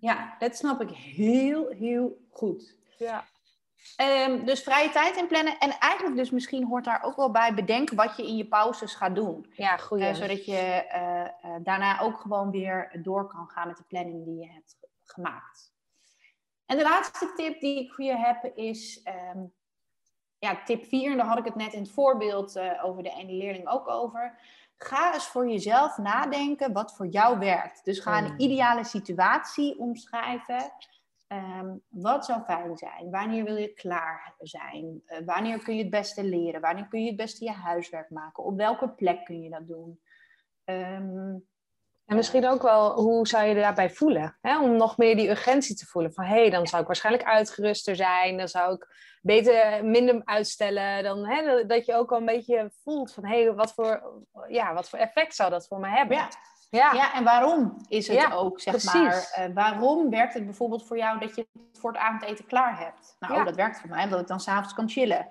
[0.00, 2.76] ja, dat snap ik heel, heel goed.
[2.98, 3.24] Ja.
[4.00, 5.58] Um, dus vrije tijd inplannen.
[5.58, 8.94] En eigenlijk dus misschien hoort daar ook wel bij bedenken wat je in je pauzes
[8.94, 9.52] gaat doen.
[9.56, 10.00] Ja, goed.
[10.00, 14.38] Uh, zodat je uh, daarna ook gewoon weer door kan gaan met de planning die
[14.38, 15.72] je hebt gemaakt.
[16.66, 19.06] En de laatste tip die ik voor je heb is...
[19.34, 19.52] Um,
[20.38, 23.32] ja, tip 4, en daar had ik het net in het voorbeeld over de ene
[23.32, 24.38] leerling ook over.
[24.76, 27.84] Ga eens voor jezelf nadenken wat voor jou werkt.
[27.84, 28.38] Dus ga een hmm.
[28.38, 30.72] ideale situatie omschrijven
[31.34, 33.10] Ehm, wat zou fijn zijn?
[33.10, 35.02] Wanneer wil je klaar zijn?
[35.06, 36.60] Uh, wanneer kun je het beste leren?
[36.60, 38.44] Wanneer kun je het beste je huiswerk maken?
[38.44, 40.00] Op welke plek kun je dat doen?
[40.64, 41.46] Um,
[42.06, 44.36] en misschien ook wel, hoe zou je daarbij voelen?
[44.40, 44.60] Hè?
[44.60, 46.12] Om nog meer die urgentie te voelen.
[46.12, 48.36] Van hé, hey, dan zou ik waarschijnlijk uitgeruster zijn.
[48.36, 48.88] Dan zou ik
[49.22, 51.02] beter minder uitstellen.
[51.02, 54.02] Dan, hè, dat je ook al een beetje voelt van hé, hey, wat, voor,
[54.48, 56.16] ja, wat voor effect zou dat voor me hebben?
[56.16, 56.28] Ja.
[56.74, 56.92] Ja.
[56.92, 58.92] ja, en waarom is het ook, zeg precies.
[58.92, 59.48] maar?
[59.48, 63.16] Uh, waarom werkt het bijvoorbeeld voor jou dat je het voor het avondeten klaar hebt?
[63.20, 65.28] Nou, oh, dat werkt voor mij, omdat ik dan s'avonds kan chillen.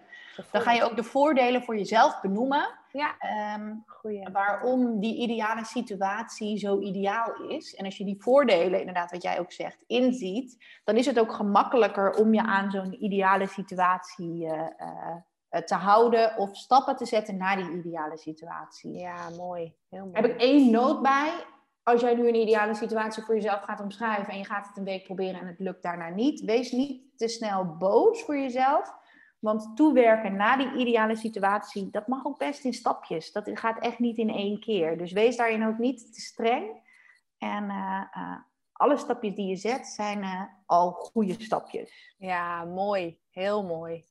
[0.51, 2.69] Dan ga je ook de voordelen voor jezelf benoemen.
[2.91, 3.15] Ja.
[3.55, 3.83] Um,
[4.31, 7.75] waarom die ideale situatie zo ideaal is.
[7.75, 11.33] En als je die voordelen, inderdaad, wat jij ook zegt, inziet, dan is het ook
[11.33, 15.15] gemakkelijker om je aan zo'n ideale situatie uh, uh, eh,
[15.65, 18.91] te houden of stappen te zetten naar die ideale situatie.
[18.91, 19.75] Ja, mooi.
[19.89, 20.15] Heel mooi.
[20.15, 21.31] Heb ik één noot bij.
[21.83, 24.83] Als jij nu een ideale situatie voor jezelf gaat omschrijven en je gaat het een
[24.83, 29.01] week proberen en het lukt daarna niet, wees niet te snel boos voor jezelf.
[29.39, 33.31] Want toewerken naar die ideale situatie, dat mag ook best in stapjes.
[33.31, 34.97] Dat gaat echt niet in één keer.
[34.97, 36.81] Dus wees daarin ook niet te streng.
[37.37, 38.37] En uh, uh,
[38.71, 42.15] alle stapjes die je zet zijn uh, al goede stapjes.
[42.17, 43.19] Ja, mooi.
[43.29, 44.05] Heel mooi.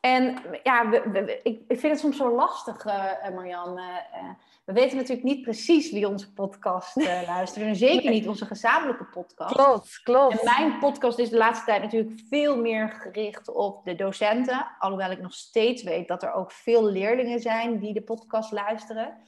[0.00, 3.82] En ja, we, ik, ik, vind het soms zo lastig, uh, Marianne.
[3.82, 4.30] Uh,
[4.64, 7.66] we weten natuurlijk niet precies wie onze podcast uh, luistert.
[7.66, 9.54] En zeker niet onze gezamenlijke podcast.
[9.54, 10.38] Klopt, klopt.
[10.40, 14.66] En mijn podcast is de laatste tijd natuurlijk veel meer gericht op de docenten.
[14.78, 19.18] Alhoewel ik nog steeds weet dat er ook veel leerlingen zijn die de podcast luisteren.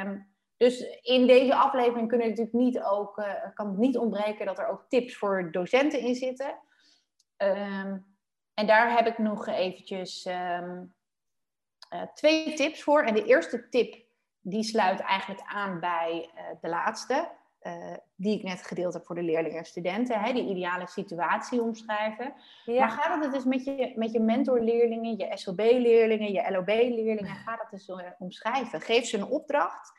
[0.00, 4.68] Um, dus in deze aflevering kunnen natuurlijk niet ook, kan het niet ontbreken dat er
[4.68, 6.58] ook tips voor docenten in zitten.
[7.36, 8.15] Um,
[8.56, 10.84] en daar heb ik nog eventjes ehm,
[11.88, 13.02] eh, twee tips voor.
[13.02, 14.04] En de eerste tip,
[14.40, 17.28] die sluit eigenlijk aan bij uh, de laatste.
[17.62, 20.20] Uh, die ik net gedeeld heb voor de leerlingen en studenten.
[20.20, 22.34] Hè, die ideale situatie omschrijven.
[22.66, 27.36] Maar ga dat eens dus met je, met je mentorleerlingen, je SLB-leerlingen, je LOB-leerlingen.
[27.36, 28.80] Ga dat eens omschrijven.
[28.80, 29.92] Geef ze een opdracht.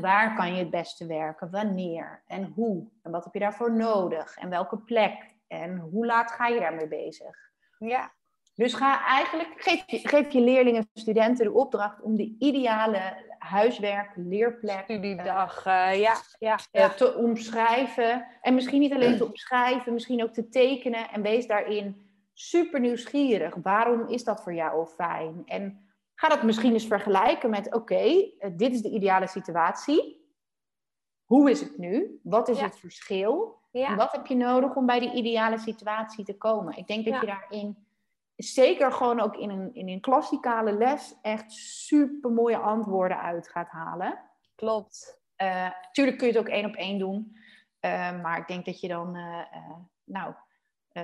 [0.00, 1.50] waar kan je het beste werken?
[1.50, 2.22] Wanneer?
[2.26, 2.88] En hoe?
[3.02, 4.36] En wat heb je daarvoor nodig?
[4.36, 5.34] En welke plek?
[5.46, 7.45] En hoe laat ga je daarmee bezig?
[7.78, 8.14] Ja.
[8.54, 13.24] Dus ga eigenlijk, geef je, geef je leerlingen en studenten de opdracht om de ideale
[13.38, 16.88] huiswerk, leerplek, studiedag, uh, ja, ja, ja.
[16.88, 18.26] te omschrijven.
[18.40, 21.10] En misschien niet alleen te omschrijven, misschien ook te tekenen.
[21.10, 23.54] En wees daarin super nieuwsgierig.
[23.62, 25.42] Waarom is dat voor jou fijn?
[25.46, 30.24] En ga dat misschien eens vergelijken met: oké, eh, dit is de ideale situatie.
[31.24, 32.20] Hoe is het nu?
[32.22, 33.60] Wat is het verschil?
[33.96, 36.76] Wat heb je nodig om bij die ideale situatie te komen?
[36.76, 37.86] Ik denk dat je daarin,
[38.36, 43.68] zeker gewoon ook in een, in een klassikale les, echt super mooie antwoorden uit gaat
[43.68, 44.18] halen.
[44.54, 45.20] Klopt.
[45.42, 47.36] Uh, tuurlijk kun je het ook één op één doen.
[47.80, 49.42] Uh, maar ik denk dat je dan, uh,
[50.04, 50.34] nou,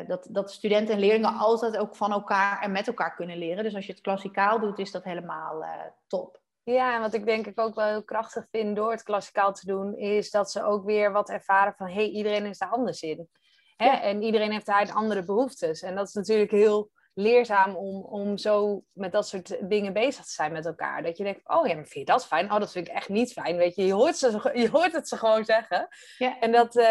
[0.07, 3.65] dat, dat studenten en leerlingen altijd ook van elkaar en met elkaar kunnen leren.
[3.65, 5.65] Dus als je het klassikaal doet, is dat helemaal
[6.07, 6.42] top.
[6.65, 9.67] Ja, en wat ik denk ik ook wel heel krachtig vind door het klassikaal te
[9.67, 13.03] doen, is dat ze ook weer wat ervaren van hé, hey, iedereen is daar anders
[13.03, 13.29] in.
[13.77, 13.89] Hè?
[13.89, 15.83] En iedereen heeft daar andere behoeftes.
[15.83, 20.33] En dat is natuurlijk heel leerzaam om, om zo met dat soort dingen bezig te
[20.33, 21.03] zijn met elkaar.
[21.03, 22.53] Dat je denkt, oh ja, maar vind je dat fijn?
[22.53, 23.57] Oh, dat vind ik echt niet fijn.
[23.57, 25.89] Weet je, je hoort, ze, je hoort het ze gewoon zeggen.
[26.19, 26.39] Ja.
[26.41, 26.85] En dat, uh,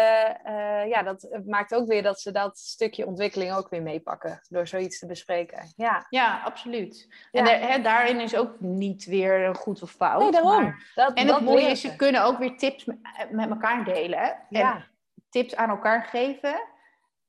[0.46, 4.40] uh, ja, dat maakt ook weer dat ze dat stukje ontwikkeling ook weer meepakken.
[4.48, 5.72] Door zoiets te bespreken.
[5.76, 7.08] Ja, ja absoluut.
[7.30, 10.22] En hè, daarin is ook niet weer een goed of fout.
[10.22, 10.62] Nee, daarom.
[10.62, 10.90] Maar...
[10.94, 12.84] Dat, en het mooie is, ze kunnen ook weer tips
[13.30, 14.46] met, elkaar delen.
[14.48, 14.84] Ja.
[15.30, 16.70] tips aan elkaar geven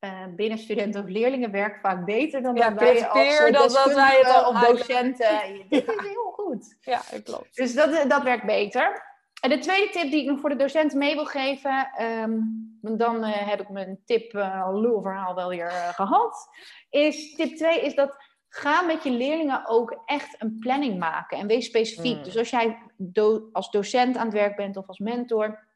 [0.03, 4.19] uh, binnen studenten of leerlingen werkt vaak beter dan ja, wij als dan dat wij
[4.21, 5.41] het of docenten.
[5.69, 6.77] Dit is heel goed.
[6.81, 7.55] Ja, klopt.
[7.55, 9.11] Dus dat, dat werkt beter.
[9.41, 13.23] En de tweede tip die ik nog voor de docenten mee wil geven, um, dan
[13.23, 16.47] uh, heb ik mijn tip uh, lulverhaal wel weer uh, gehad,
[16.89, 18.17] is tip 2 is dat
[18.49, 22.15] ga met je leerlingen ook echt een planning maken en wees specifiek.
[22.15, 22.23] Hmm.
[22.23, 25.67] Dus als jij do als docent aan het werk bent of als mentor,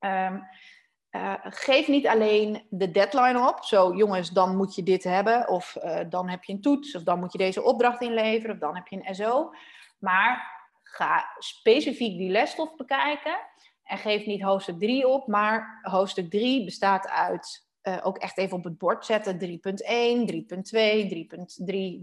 [0.00, 0.42] um,
[1.12, 3.64] uh, geef niet alleen de deadline op.
[3.64, 5.48] Zo, jongens, dan moet je dit hebben.
[5.48, 6.94] Of uh, dan heb je een toets.
[6.94, 8.54] Of dan moet je deze opdracht inleveren.
[8.54, 9.50] Of dan heb je een SO.
[9.98, 13.36] Maar ga specifiek die lesstof bekijken.
[13.84, 15.26] En geef niet hoofdstuk 3 op.
[15.26, 19.38] Maar hoofdstuk 3 bestaat uit uh, ook echt even op het bord zetten.
[19.40, 19.50] 3.1, 3.2,
[21.58, 21.98] 3.3,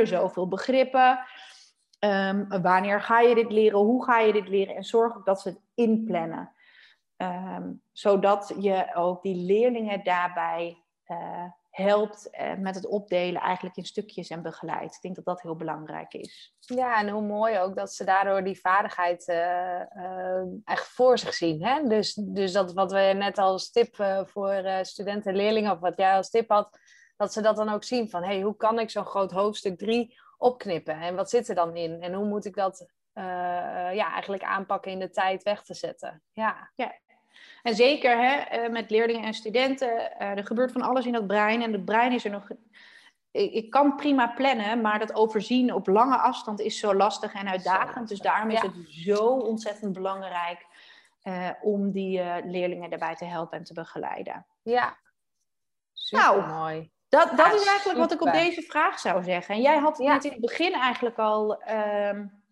[0.00, 0.02] 3.4.
[0.02, 1.18] Zoveel begrippen.
[2.00, 3.78] Um, wanneer ga je dit leren?
[3.78, 4.76] Hoe ga je dit leren?
[4.76, 6.50] En zorg ook dat ze het inplannen.
[7.16, 13.84] Ehm, zodat je ook die leerlingen daarbij uh, helpt uh, met het opdelen eigenlijk in
[13.84, 14.94] stukjes en begeleidt.
[14.94, 16.54] Ik denk dat dat heel belangrijk is.
[16.58, 21.64] Ja, en hoe mooi ook dat ze daardoor die vaardigheid uh, echt voor zich zien.
[21.64, 21.82] Hè?
[21.88, 26.16] Dus, dus dat wat we net als tip voor studenten en leerlingen, of wat jij
[26.16, 26.78] als tip had,
[27.16, 30.18] dat ze dat dan ook zien van, hey, hoe kan ik zo'n groot hoofdstuk 3
[30.38, 31.00] opknippen?
[31.00, 32.02] En wat zit er dan in?
[32.02, 32.92] En hoe moet ik dat
[33.92, 36.22] ja, eigenlijk aanpakken in de tijd weg te zetten?
[36.32, 36.94] Ja, ja
[37.62, 41.26] en zeker hè, eh, met leerlingen en studenten, uh, er gebeurt van alles in dat
[41.26, 41.62] brein.
[41.62, 42.48] En het brein is er nog.
[43.30, 48.08] Ik, kan prima plannen, maar dat overzien op lange afstand is zo lastig en uitdagend.
[48.08, 50.66] Dus daarom is het zo ontzettend belangrijk
[51.22, 54.46] uh, om die leerlingen daarbij te helpen en te begeleiden.
[54.62, 54.96] Ja,
[55.92, 56.90] super nou, mooi.
[57.08, 59.54] Dat, dat is eigenlijk wat ik op deze vraag zou zeggen.
[59.54, 61.62] En jij had het in het begin eigenlijk al.
[61.70, 62.44] Um,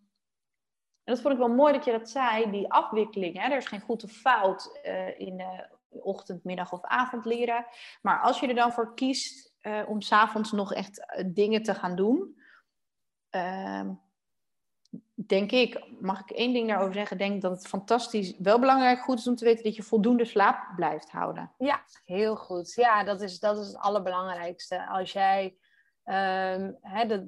[1.04, 3.40] en dat vond ik wel mooi dat je dat zei, die afwikkeling.
[3.40, 3.50] Hè?
[3.50, 7.66] Er is geen goed of fout uh, in de ochtend, middag of avond leren.
[8.02, 11.96] Maar als je er dan voor kiest uh, om s'avonds nog echt dingen te gaan
[11.96, 12.40] doen,
[13.30, 13.92] ehm,
[15.14, 19.18] denk ik, mag ik één ding daarover zeggen, denk dat het fantastisch, wel belangrijk goed
[19.18, 21.52] is om te weten dat je voldoende slaap blijft houden.
[21.58, 22.74] Ja, heel goed.
[22.74, 24.86] Ja, dat is, dat is het allerbelangrijkste.
[24.86, 25.56] Als jij
[26.06, 26.78] Um,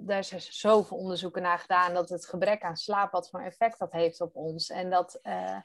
[0.07, 3.93] daar is zoveel onderzoeken naar gedaan dat het gebrek aan slaap wat voor effect dat
[3.93, 4.71] heeft op ons.
[4.71, 5.57] En dat uh,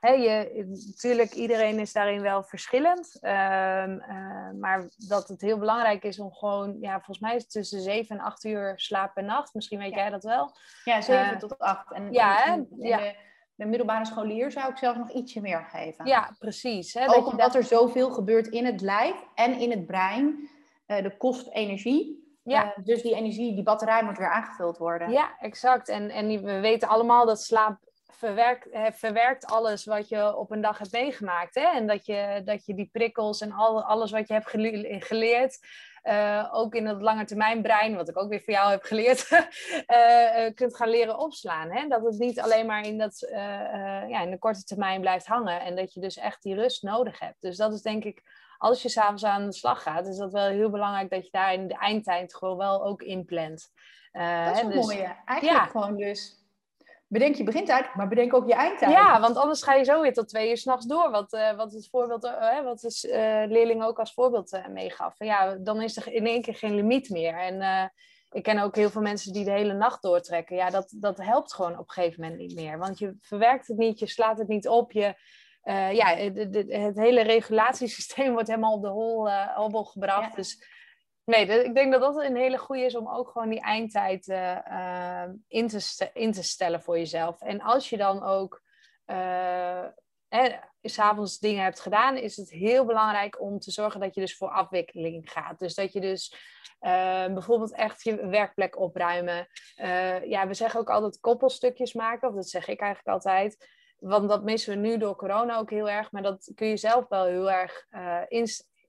[0.00, 3.18] je, natuurlijk, iedereen is daarin wel verschillend.
[3.22, 7.50] Um, uh, maar dat het heel belangrijk is om gewoon, ja, volgens mij is het
[7.50, 9.54] tussen 7 en 8 uur slaap per nacht.
[9.54, 10.56] Misschien weet jij dat wel.
[10.84, 11.92] Ja, 7 uh, eh, tot 8.
[11.92, 12.44] En ja,
[12.78, 12.98] ja.
[12.98, 13.14] De,
[13.54, 16.06] de, middelbare scholier zou ik zelf nog ietsje meer geven.
[16.06, 16.94] Ja, precies.
[16.94, 20.48] Hè, Ook omdat er zoveel gebeurt in het lijf en in het brein.
[20.86, 22.15] de kost energie.
[22.46, 22.64] Ja.
[22.64, 25.10] Uh, dus die energie, die batterij moet weer aangevuld worden.
[25.10, 25.88] Ja, exact.
[25.88, 30.60] En, en we weten allemaal dat slaap verwerkt, eh, verwerkt alles wat je op een
[30.60, 31.54] dag hebt meegemaakt.
[31.54, 31.66] Hè?
[31.66, 34.50] En dat je, dat je die prikkels en al, alles wat je hebt
[35.04, 35.58] geleerd,
[36.08, 39.30] uh, ook in het lange termijn brein, wat ik ook weer voor jou heb geleerd,
[39.30, 41.70] uh, kunt gaan leren opslaan.
[41.70, 41.88] Hè?
[41.88, 43.26] Dat het niet alleen maar in, dat,
[44.08, 47.18] ja, in de korte termijn blijft hangen en dat je dus echt die rust nodig
[47.18, 47.40] hebt.
[47.40, 48.22] Dus dat is denk ik
[48.58, 51.52] als je s'avonds aan de slag gaat, is dat wel heel belangrijk dat je daar
[51.52, 53.72] in de eindtijd gewoon wel ook inplant.
[54.12, 55.16] Uh, dat is een dus, mooie.
[55.24, 56.45] Eigenlijk gewoon dus
[57.08, 58.92] bedenk je begintijd, maar bedenk ook je eindtijd.
[58.92, 61.10] Ja, want anders ga je zo weer tot twee uur s'nachts door.
[61.10, 65.14] Wat, uh, wat het voorbeeld, uh, wat de uh, leerling ook als voorbeeld meegaf.
[65.18, 67.38] Ja, dan is er in één keer geen limiet meer.
[67.38, 67.90] En
[68.30, 70.56] ik ken ook heel veel mensen die de hele nacht doortrekken.
[70.56, 72.78] Ja, dat, dat helpt gewoon op een gegeven moment niet meer.
[72.78, 75.14] Want je verwerkt het niet, je slaat het niet op, je
[75.92, 76.16] ja,
[76.68, 80.36] het hele regulatiesysteem wordt helemaal op de hol, hobbel gebracht.
[80.36, 80.75] Dus
[81.26, 85.24] nee, ik denk dat dat een hele goede is om ook gewoon die eindtijd uh,
[85.48, 87.40] in, te in te stellen voor jezelf.
[87.40, 88.62] En als je dan ook
[90.82, 94.48] s'avonds dingen hebt gedaan, is het heel belangrijk om te zorgen dat je dus voor
[94.48, 95.58] afwikkeling gaat.
[95.58, 96.34] Dus dat je dus
[97.34, 99.48] bijvoorbeeld echt je werkplek opruimen.
[100.24, 104.44] ja, we zeggen ook altijd koppelstukjes maken, of dat zeg ik eigenlijk altijd want dat
[104.44, 106.12] missen we nu door corona ook heel erg.
[106.12, 108.46] Maar dat kun je zelf wel heel erg uh, in,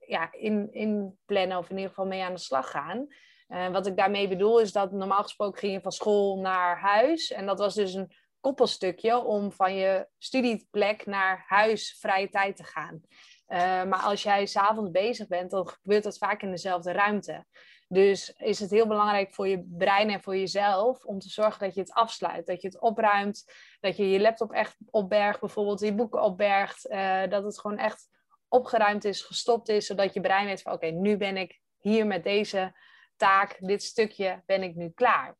[0.08, 3.06] ja, in, in plannen of in ieder geval mee aan de slag gaan.
[3.48, 7.32] Uh, wat ik daarmee bedoel is dat normaal gesproken ging je van school naar huis.
[7.32, 12.64] En dat was dus een koppelstukje om van je studieplek naar huis vrije tijd te
[12.64, 13.00] gaan.
[13.46, 17.44] Eh, maar als jij s'avonds bezig bent, dan gebeurt dat vaak in dezelfde ruimte.
[17.88, 21.74] Dus is het heel belangrijk voor je brein en voor jezelf om te zorgen dat
[21.74, 22.46] je het afsluit.
[22.46, 26.90] Dat je het opruimt, dat je je laptop echt opbergt, bijvoorbeeld je boeken opbergt.
[26.90, 28.08] Uh, dat het gewoon echt
[28.48, 32.24] opgeruimd is, gestopt is, zodat je brein weet van oké, nu ben ik hier met
[32.24, 32.72] deze
[33.16, 35.36] taak, dit stukje, ben ik nu klaar.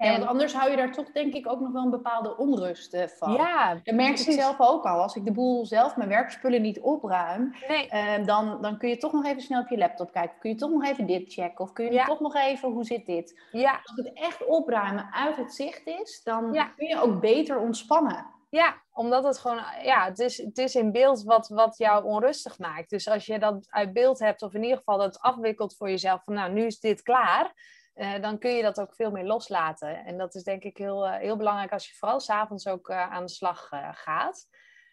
[0.00, 2.94] En want anders hou je daar toch denk ik ook nog wel een bepaalde onrust
[2.94, 3.32] eh, van.
[3.32, 5.02] Ja, dat merk ik zelf ook al.
[5.02, 7.88] Als ik de boel zelf, mijn werkspullen niet opruim, nee.
[7.92, 10.38] uh, dan, dan kun je toch nog even snel op je laptop kijken.
[10.38, 11.64] Kun je toch nog even dit checken.
[11.64, 13.40] Of kun je toch nog even, hoe zit dit?
[13.52, 13.80] Ja.
[13.84, 18.26] Als het echt opruimen uit het zicht is, dan kun je ook beter ontspannen.
[18.50, 22.58] Ja, omdat het gewoon, ja, het is, het is in beeld wat, wat jou onrustig
[22.58, 22.90] maakt.
[22.90, 26.24] Dus als je dat uit beeld hebt, of in ieder geval dat afwikkelt voor jezelf,
[26.24, 27.54] van nou, nu is dit klaar
[28.00, 30.04] uh, dan kun je dat ook veel meer loslaten.
[30.04, 33.10] En dat is denk ik heel, uh, heel belangrijk als je vooral s'avonds ook uh,
[33.10, 34.46] aan de slag gaat.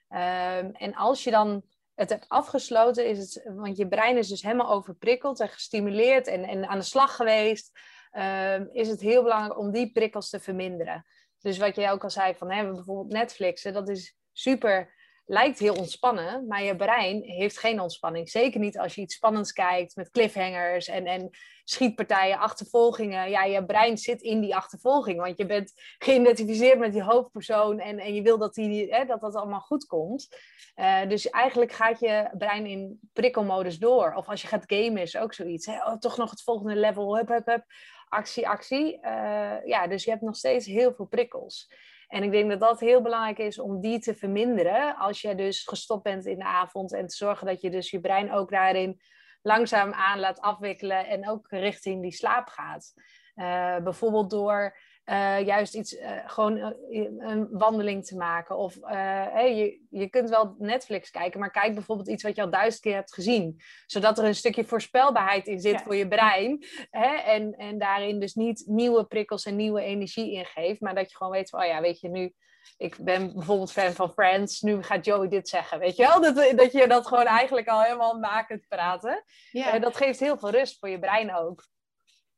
[0.10, 4.42] Um, en als je dan het hebt afgesloten, is het, want je brein is dus
[4.42, 7.80] helemaal overprikkeld en gestimuleerd en, en aan de slag geweest,
[8.12, 11.06] um, is het heel belangrijk om die prikkels te verminderen.
[11.42, 14.96] Dus wat jij ook al zei van hè, bijvoorbeeld Netflixen, dat is super
[15.30, 18.30] lijkt heel ontspannen, maar je brein heeft geen ontspanning.
[18.30, 21.30] Zeker niet als je iets spannends kijkt met cliffhangers en, en
[21.64, 23.30] schietpartijen, achtervolgingen.
[23.30, 28.00] Ja, je brein zit in die achtervolging, want je bent geïdentificeerd met die hoofdpersoon en,
[28.00, 30.28] en je wil dat, die, hè, dat dat allemaal goed komt.
[30.76, 34.14] Uh, dus eigenlijk gaat je brein in prikkelmodus door.
[34.14, 35.66] Of als je gaat gamen is ook zoiets.
[35.66, 35.86] Hè?
[35.86, 37.66] Oh, toch nog het volgende level, hup, hup, hup.
[38.10, 39.00] Actie, actie.
[39.02, 41.72] Uh, ja, dus je hebt nog steeds heel veel prikkels.
[42.08, 44.96] En ik denk dat dat heel belangrijk is om die te verminderen.
[44.96, 46.94] Als je dus gestopt bent in de avond.
[46.94, 49.02] En te zorgen dat je dus je brein ook daarin
[49.42, 51.08] langzaam aan laat afwikkelen.
[51.08, 52.94] En ook richting die slaap gaat.
[53.36, 54.78] Uh, bijvoorbeeld door
[55.10, 56.70] uh, juist iets, uh, gewoon uh,
[57.18, 58.58] een wandeling te maken.
[58.58, 62.50] Of hey, je, je kunt wel Netflix kijken, maar kijk bijvoorbeeld iets wat je al
[62.50, 63.62] duizend keer hebt gezien.
[63.86, 65.84] Zodat er een stukje voorspelbaarheid in zit ja.
[65.84, 66.66] voor je brein.
[66.90, 67.16] Hè?
[67.16, 70.82] En, en daarin dus niet nieuwe prikkels en nieuwe energie ingeeft.
[70.82, 72.34] Maar dat je gewoon weet van, oh ja, weet je, nu...
[72.78, 74.62] Ik ben bijvoorbeeld fan van Friends.
[74.62, 76.22] Nu gaat Joey dit zeggen, weet je wel?
[76.22, 79.24] Dat, dat je dat gewoon eigenlijk al helemaal maakt praten.
[79.52, 79.80] Ja.
[79.80, 81.68] dat geeft heel veel rust voor je brein ook.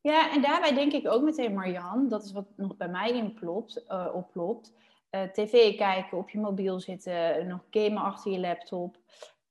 [0.02, 3.84] Ja, en daarbij denk ik ook meteen, Marjan, dat is wat nog bij mij inplopt,
[3.88, 4.74] uh, oplopt.
[5.12, 8.98] Uh, TV kijken, op je mobiel zitten, nog gamen achter je laptop.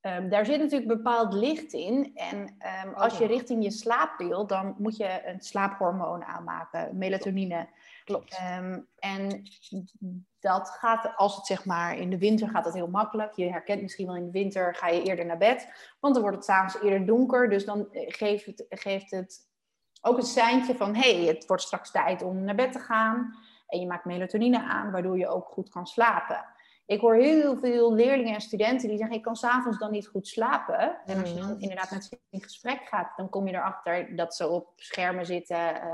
[0.01, 2.11] Um, daar zit natuurlijk bepaald licht in.
[2.15, 2.37] En
[2.85, 7.69] um, als je richting je slaap wil, dan moet je een slaaphormoon aanmaken, melatonine.
[8.03, 8.39] Klopt.
[8.57, 9.43] Um, en
[10.39, 13.33] dat gaat, als het zeg maar in de winter gaat dat heel makkelijk.
[13.33, 16.37] Je herkent misschien wel in de winter ga je eerder naar bed, want dan wordt
[16.37, 17.49] het s'avonds eerder donker.
[17.49, 19.48] Dus dan geeft het, geeft het
[20.01, 23.37] ook een seintje van, hé, hey, het wordt straks tijd om naar bed te gaan.
[23.67, 26.45] En je maakt melatonine aan, waardoor je ook goed kan slapen.
[26.85, 30.27] Ik hoor heel veel leerlingen en studenten die zeggen, ik kan s'avonds dan niet goed
[30.27, 30.97] slapen.
[31.05, 34.35] En als je dan inderdaad met ze in gesprek gaat, dan kom je erachter dat
[34.35, 35.93] ze op schermen zitten, uh,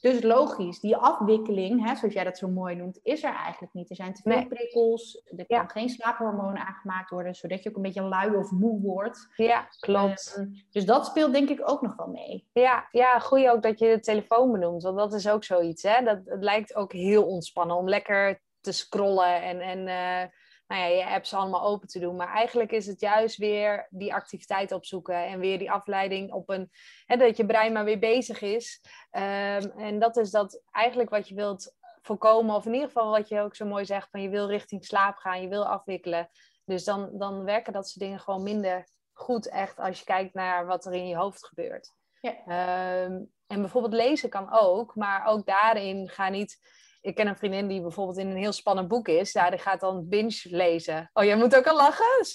[0.00, 3.90] dus logisch, die afwikkeling, hè, zoals jij dat zo mooi noemt, is er eigenlijk niet.
[3.90, 4.46] Er zijn te veel nee.
[4.46, 8.80] prikkels, er kan geen slaaphormoon aangemaakt worden, zodat je ook een beetje lui of moe
[8.80, 9.28] wordt.
[9.36, 10.36] Ja, klopt.
[10.38, 12.48] Um, dus dat speelt denk ik ook nog wel mee.
[12.52, 15.82] Ja, ja goed ook dat je de telefoon benoemt, want dat is ook zoiets.
[15.82, 16.04] Hè?
[16.04, 19.60] Dat, het lijkt ook heel ontspannen om lekker te scrollen en...
[19.60, 20.30] en uh
[20.66, 22.16] nou ja, je apps allemaal open te doen.
[22.16, 26.70] Maar eigenlijk is het juist weer die activiteit opzoeken en weer die afleiding op een,
[27.06, 28.80] hè, dat je brein maar weer bezig is.
[29.10, 33.28] Um, en dat is dat eigenlijk wat je wilt voorkomen, of in ieder geval wat
[33.28, 36.28] je ook zo mooi zegt, van je wil richting slaap gaan, je wil afwikkelen.
[36.64, 40.66] Dus dan, dan werken dat soort dingen gewoon minder goed echt als je kijkt naar
[40.66, 41.92] wat er in je hoofd gebeurt.
[42.20, 43.04] Ja.
[43.04, 46.58] Um, en bijvoorbeeld lezen kan ook, maar ook daarin ga niet
[47.06, 49.32] ik ken een vriendin die bijvoorbeeld in een heel spannend boek is.
[49.32, 51.10] Ja, die gaat dan binge lezen.
[51.12, 52.26] Oh, jij moet ook al lachen?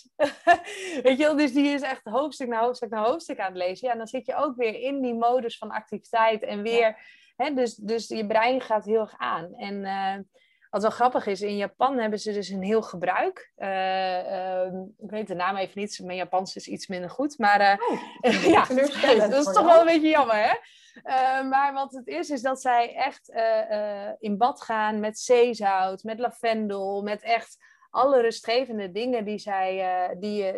[1.04, 3.88] Weet je wel, dus die is echt hoofdstuk na hoofdstuk na hoofdstuk aan het lezen.
[3.88, 6.80] Ja, en dan zit je ook weer in die modus van activiteit en weer...
[6.80, 6.98] Ja.
[7.36, 9.54] Hè, dus, dus je brein gaat heel erg aan.
[9.56, 10.16] En uh,
[10.70, 13.52] wat wel grappig is, in Japan hebben ze dus een heel gebruik.
[13.58, 13.68] Uh,
[14.18, 17.38] uh, ik weet de naam even niet, mijn Japans is iets minder goed.
[17.38, 18.02] Maar oh,
[18.52, 18.66] ja,
[19.28, 20.54] dat is toch wel een beetje jammer, hè?
[21.04, 25.20] Uh, maar wat het is, is dat zij echt uh, uh, in bad gaan met
[25.20, 27.58] zeezout, met lavendel, met echt
[27.90, 30.54] alle rustgevende dingen die zij, die,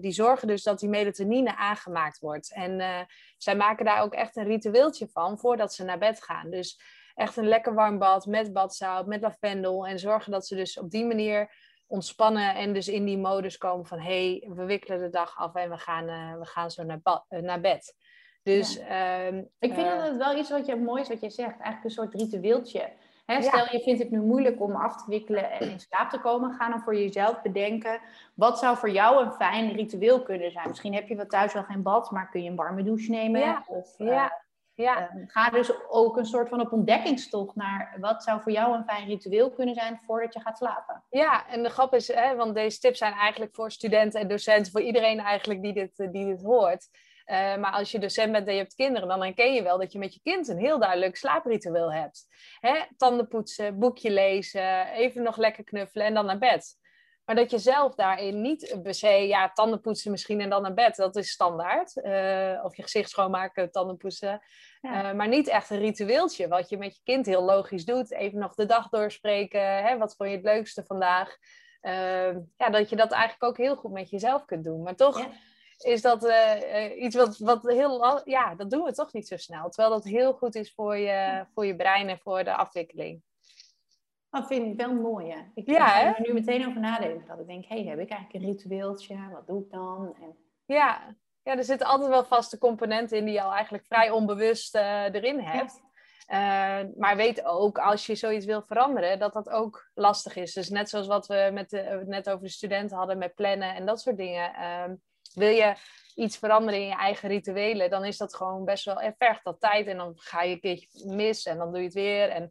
[0.00, 2.52] die zorgen dus dat die melatonine aangemaakt wordt.
[2.52, 3.06] En
[3.38, 6.50] zij maken daar ook echt een ritueeltje van voordat ze naar bed gaan.
[6.50, 6.80] Dus
[7.14, 10.90] echt een lekker warm bad met badzout, met lavendel en zorgen dat ze dus op
[10.90, 11.54] die manier
[11.86, 15.54] ontspannen en dus in die modus komen van hé, hey, we wikkelen de dag af
[15.54, 17.94] en we gaan, we gaan zo naar, naar bed.
[18.44, 19.26] Dus, ja.
[19.26, 21.60] um, ik vind uh, dat het wel iets wat je mooi is wat je zegt.
[21.60, 22.92] Eigenlijk een soort ritueeltje.
[23.26, 26.20] Hè, stel je vindt het nu moeilijk om af te wikkelen en in slaap te
[26.20, 28.00] komen, ga dan voor jezelf bedenken,
[28.34, 30.68] wat zou voor jou een fijn ritueel kunnen zijn?
[30.68, 33.40] Misschien heb je wel thuis wel geen bad, maar kun je een warme douche nemen?
[33.40, 33.64] Ja.
[33.66, 33.98] Of.
[33.98, 34.26] Uh,
[34.74, 35.10] ja.
[35.14, 38.84] Uh, ga dus ook een soort van op ontdekkingstocht naar wat zou voor jou een
[38.84, 41.02] fijn ritueel kunnen zijn voordat je gaat slapen.
[41.10, 44.72] Ja, en de grap is, hè, want deze tips zijn eigenlijk voor studenten en docenten,
[44.72, 46.88] voor iedereen eigenlijk die dit, die dit hoort.
[47.26, 49.92] Uh, maar als je docent bent en je hebt kinderen, dan herken je wel dat
[49.92, 52.26] je met je kind een heel duidelijk slaapritueel hebt.
[52.60, 52.82] Hè?
[52.96, 56.76] Tanden poetsen, boekje lezen, even nog lekker knuffelen en dan naar bed.
[57.24, 60.74] Maar dat je zelf daarin niet per se, ja, tanden poetsen misschien en dan naar
[60.74, 61.96] bed, dat is standaard.
[61.96, 64.40] Uh, of je gezicht schoonmaken, tanden poetsen.
[64.80, 65.08] Ja.
[65.08, 68.12] Uh, maar niet echt een ritueeltje, wat je met je kind heel logisch doet.
[68.12, 69.98] Even nog de dag doorspreken, hè?
[69.98, 71.36] wat vond je het leukste vandaag?
[71.82, 74.82] Uh, ja, dat je dat eigenlijk ook heel goed met jezelf kunt doen.
[74.82, 75.18] Maar toch...
[75.18, 75.28] Ja
[75.78, 78.20] is dat uh, iets wat, wat heel...
[78.28, 79.68] Ja, dat doen we toch niet zo snel.
[79.68, 83.22] Terwijl dat heel goed is voor je, voor je brein en voor de afwikkeling.
[84.30, 85.38] Dat vind ik wel mooi, hè?
[85.54, 87.26] Ik ja, ga er nu meteen over nadenken.
[87.26, 89.28] Dat ik denk, hey, heb ik eigenlijk een ritueeltje?
[89.32, 90.14] Wat doe ik dan?
[90.20, 90.36] En...
[90.64, 91.16] Ja.
[91.42, 95.14] ja, er zitten altijd wel vaste componenten in die je al eigenlijk vrij onbewust uh,
[95.14, 95.80] erin hebt.
[96.26, 96.82] Ja.
[96.82, 100.52] Uh, maar weet ook, als je zoiets wil veranderen, dat dat ook lastig is.
[100.52, 103.86] Dus net zoals wat we met de, net over de studenten hadden met plannen en
[103.86, 104.52] dat soort dingen.
[104.54, 104.94] Uh,
[105.34, 105.74] wil je
[106.14, 109.60] iets veranderen in je eigen rituelen, dan is dat gewoon best wel, er vergt dat
[109.60, 112.28] tijd en dan ga je een keertje mis en dan doe je het weer.
[112.28, 112.50] En,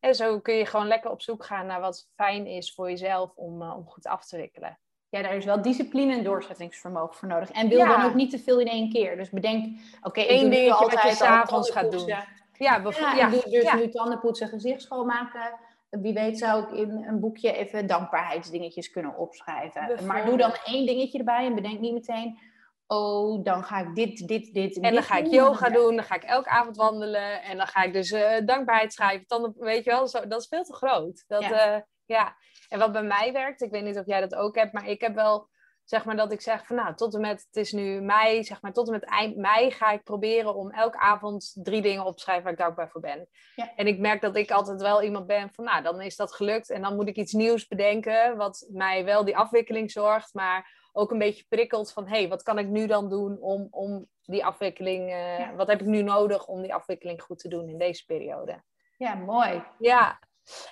[0.00, 3.32] en zo kun je gewoon lekker op zoek gaan naar wat fijn is voor jezelf
[3.34, 4.78] om, uh, om goed af te wikkelen.
[5.08, 7.50] Ja, daar is wel discipline en doorzettingsvermogen voor nodig.
[7.50, 7.96] En wil ja.
[7.96, 9.16] dan ook niet te veel in één keer.
[9.16, 12.06] Dus bedenk, oké, okay, dingetje altijd wat je s'avonds gaat doen.
[12.52, 13.16] Ja, bijvoorbeeld.
[13.16, 13.30] Ja, ja.
[13.30, 15.58] doe dus nu tanden poetsen, gezicht schoonmaken.
[15.90, 20.06] Wie weet zou ik in een boekje even dankbaarheidsdingetjes kunnen opschrijven.
[20.06, 22.38] Maar doe dan één dingetje erbij en bedenk niet meteen...
[22.90, 26.04] Oh, dan ga ik dit, dit, dit en, en dan ga ik yoga doen, dan
[26.04, 27.42] ga ik elke avond wandelen.
[27.42, 29.24] En dan ga ik dus uh, dankbaarheid schrijven.
[29.26, 31.24] Dan, weet je wel, zo, dat is veel te groot.
[31.26, 31.76] Dat, ja.
[31.76, 32.36] Uh, ja.
[32.68, 35.00] En wat bij mij werkt, ik weet niet of jij dat ook hebt, maar ik
[35.00, 35.48] heb wel
[35.88, 38.62] zeg maar dat ik zeg van nou, tot en met, het is nu mei, zeg
[38.62, 42.16] maar tot en met eind mei ga ik proberen om elke avond drie dingen op
[42.16, 43.28] te schrijven waar ik dankbaar voor ben.
[43.54, 43.72] Ja.
[43.76, 46.70] En ik merk dat ik altijd wel iemand ben van nou, dan is dat gelukt
[46.70, 51.10] en dan moet ik iets nieuws bedenken wat mij wel die afwikkeling zorgt, maar ook
[51.10, 54.44] een beetje prikkelt van hé, hey, wat kan ik nu dan doen om, om die
[54.44, 55.54] afwikkeling, uh, ja.
[55.54, 58.62] wat heb ik nu nodig om die afwikkeling goed te doen in deze periode.
[58.96, 59.64] Ja, mooi.
[59.78, 60.18] Ja,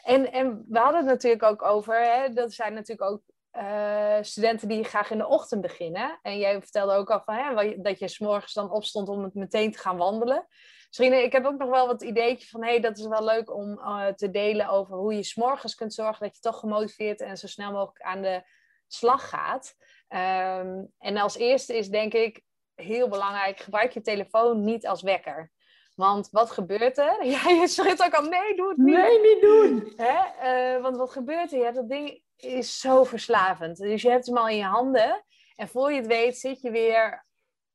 [0.02, 3.22] en, en we hadden het natuurlijk ook over, hè, dat zijn natuurlijk ook
[3.57, 6.19] uh, studenten die graag in de ochtend beginnen.
[6.23, 9.73] En jij vertelde ook al van, hè, dat je s'morgens dan opstond om het meteen
[9.73, 10.47] te gaan wandelen.
[10.87, 13.55] Misschien, ik heb ook nog wel wat ideetje van, hé, hey, dat is wel leuk
[13.55, 17.37] om uh, te delen over hoe je s'morgens kunt zorgen dat je toch gemotiveerd en
[17.37, 18.42] zo snel mogelijk aan de
[18.87, 19.75] slag gaat.
[20.09, 22.42] Um, en als eerste is denk ik
[22.75, 25.51] heel belangrijk, gebruik je telefoon niet als wekker.
[25.95, 27.25] Want wat gebeurt er?
[27.35, 28.97] Ja, je schrikt ook al, nee, doe het niet.
[28.97, 29.92] Nee, niet doen.
[29.97, 30.77] Hè?
[30.77, 31.59] Uh, want wat gebeurt er?
[31.59, 33.77] Ja, dat ding is zo verslavend.
[33.77, 35.25] Dus je hebt hem al in je handen.
[35.57, 37.27] En voor je het weet zit je weer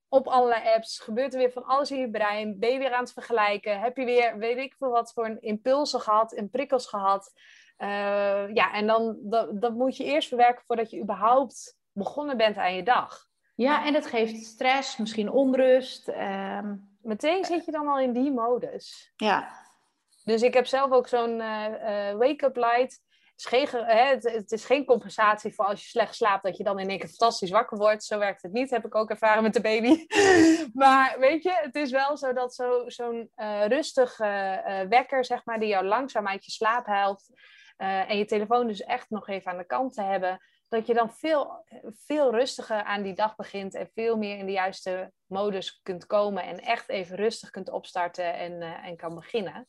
[0.10, 1.00] op allerlei apps.
[1.00, 2.60] Gebeurt er weer van alles in je brein.
[2.60, 3.80] Ben je weer aan het vergelijken.
[3.80, 6.34] Heb je weer, weet ik veel wat voor een impulsen gehad.
[6.34, 7.34] En prikkels gehad.
[7.78, 12.58] Uh, ja, en dan dat, dat moet je eerst verwerken voordat je überhaupt begonnen bent
[12.58, 13.26] aan je dag.
[13.56, 16.08] Ja, en dat geeft stress, misschien onrust.
[16.08, 16.90] Um...
[17.02, 19.14] Meteen zit je dan al in die modus.
[19.16, 19.50] Ja.
[20.24, 23.02] Dus ik heb zelf ook zo'n uh, uh, wake-up light.
[23.44, 26.64] Het is, geen, hè, het, is geen compensatie voor als je slecht slaapt, dat je
[26.64, 28.04] dan in één keer fantastisch wakker wordt.
[28.04, 30.06] Zo werkt het niet, heb ik ook ervaren met de baby.
[30.84, 35.60] maar weet je, het is wel zo dat zo, zo'n uh, rustige wekker, zeg maar,
[35.60, 37.30] die jou langzaam uit je slaap helpt.
[37.78, 40.40] en je telefoon dus echt nog even aan de kant te hebben
[40.72, 41.66] dat je dan veel,
[42.06, 46.44] veel rustiger aan die dag begint en veel meer in de juiste modus kunt komen
[46.44, 49.68] en echt even rustig kunt opstarten en, en kan beginnen.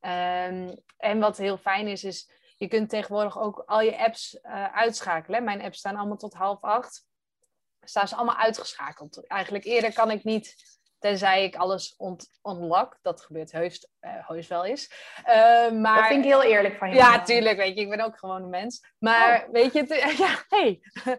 [0.00, 4.64] Um, en wat heel fijn is, is je kunt tegenwoordig ook al je apps uh,
[4.64, 5.44] uitschakelen.
[5.44, 7.06] Mijn apps staan allemaal tot half acht.
[7.80, 9.26] Staan ze allemaal uitgeschakeld.
[9.26, 12.98] Eigenlijk eerder kan ik niet Tenzij ik alles ont unlock.
[13.02, 14.92] Dat gebeurt heus, uh, heus wel eens.
[15.18, 15.96] Uh, maar...
[15.96, 16.94] Dat vind ik heel eerlijk van je.
[16.94, 17.56] Ja, tuurlijk.
[17.56, 18.94] Weet je, ik ben ook gewoon een mens.
[18.98, 19.52] Maar oh.
[19.52, 19.86] weet je,
[20.18, 20.80] ja, hey.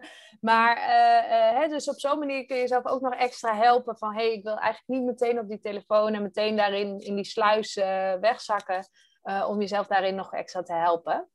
[0.50, 3.98] maar uh, hè, dus op zo'n manier kun je jezelf ook nog extra helpen.
[3.98, 7.24] Van hey, ik wil eigenlijk niet meteen op die telefoon en meteen daarin in die
[7.24, 7.74] sluis
[8.20, 8.88] wegzakken.
[9.22, 11.28] Om jezelf daarin nog extra te helpen.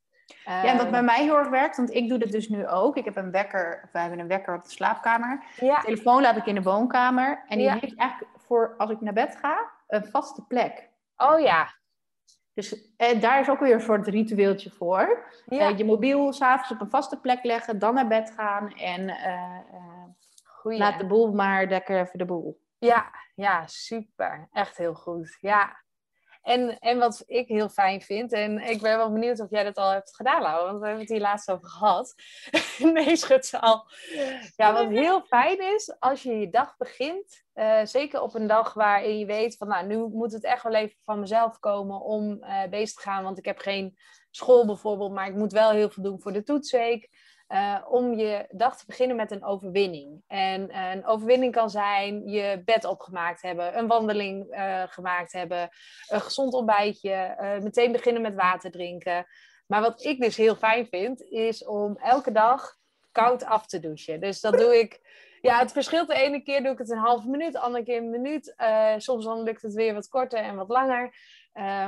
[0.46, 2.98] Ja, en wat bij mij heel erg werkt, want ik doe dit dus nu ook.
[2.98, 5.44] Ik heb een wekker, we hebben een wekker op de slaapkamer.
[5.56, 5.76] Ja.
[5.76, 7.44] De telefoon laat ik in de woonkamer.
[7.48, 7.78] En die ja.
[7.80, 10.90] heeft eigenlijk voor als ik naar bed ga, een vaste plek.
[11.16, 11.74] Oh ja.
[12.54, 15.32] Dus eh, daar is ook weer een soort ritueeltje voor.
[15.46, 15.70] Ja.
[15.70, 20.78] Uh, je mobiel s'avonds op een vaste plek leggen, dan naar bed gaan en uh,
[20.78, 22.62] laat de boel maar lekker even de boel.
[22.78, 24.48] Ja, ja, super.
[24.52, 25.38] Echt heel goed.
[25.42, 25.84] Ja.
[26.46, 29.76] En, en wat ik heel fijn vind, en ik ben wel benieuwd of jij dat
[29.76, 32.16] al hebt gedaan, Laura, want we hebben het hier laatst over gehad.
[32.94, 33.88] nee, ze al.
[34.56, 38.74] Ja, wat heel fijn is, als je je dag begint, uh, zeker op een dag
[38.74, 42.44] waarin je weet van, nou, nu moet het echt wel even van mezelf komen om
[42.44, 43.98] uh, bezig te gaan, want ik heb geen
[44.32, 47.10] school bijvoorbeeld, maar ik moet wel heel veel doen voor de toetsweek.
[47.50, 50.24] Uh, om je dag te beginnen met een overwinning.
[50.28, 55.70] En uh, een overwinning kan zijn je bed opgemaakt hebben, een wandeling uh, gemaakt hebben,
[56.08, 59.26] een gezond ontbijtje, meteen beginnen met water drinken.
[59.68, 62.76] Maar wat ik dus heel fijn vind, is om elke dag
[63.12, 64.20] koud af te douchen.
[64.20, 65.00] Dus dat doe ik.
[65.42, 66.08] Ja, het verschilt.
[66.08, 68.56] De ene keer doe ik het een halve minuut, de andere keer een minuut.
[68.98, 71.16] soms dan lukt het weer wat korter en wat langer.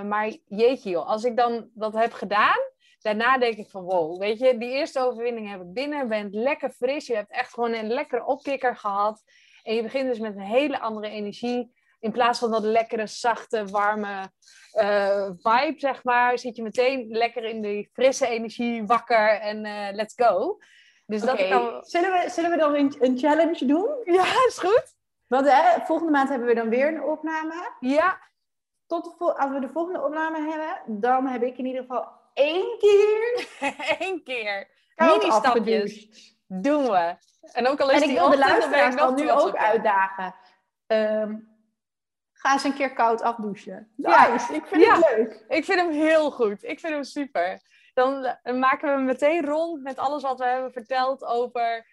[0.06, 2.67] maar jeetje joh, als ik dan dat heb gedaan,
[3.02, 6.08] daarna denk ik van wow, weet je, die eerste overwinning heb ik binnen.
[6.08, 7.08] bent lekker fris.
[7.08, 9.24] Je hebt echt gewoon een lekkere opkikker gehad.
[9.64, 11.76] En je begint dus met een hele andere energie.
[12.00, 14.32] In plaats van dat lekkere, zachte, warme
[14.74, 19.88] uh, vibe, zeg maar, zit je meteen lekker in die frisse energie, wakker en uh,
[19.92, 20.58] let's go.
[21.06, 21.50] Dus okay.
[21.50, 21.84] dat kan...
[21.84, 23.90] zullen, we, zullen we dan een, een challenge doen?
[24.04, 24.96] Ja, is goed.
[25.28, 27.76] Want hè, volgende maand hebben we dan weer een opname.
[27.80, 28.26] Ja.
[28.86, 32.78] Tot de, als we de volgende opname hebben, dan heb ik in ieder geval één
[32.80, 33.48] keer.
[34.00, 34.68] Eén keer.
[34.96, 36.08] Mini-stapjes.
[36.48, 37.16] Doen we.
[37.52, 40.36] En ook al is en ik wil de luisteraars dan nu ook uitdagen.
[40.88, 41.58] Um,
[42.34, 43.92] ga eens een keer koud afdouchen.
[43.96, 44.54] Nice, ja.
[44.54, 44.96] ik vind ja.
[44.96, 45.46] het leuk.
[45.48, 46.64] Ik vind hem heel goed.
[46.64, 47.62] Ik vind hem super.
[47.94, 51.86] Dan maken we hem meteen rond met alles wat we hebben verteld over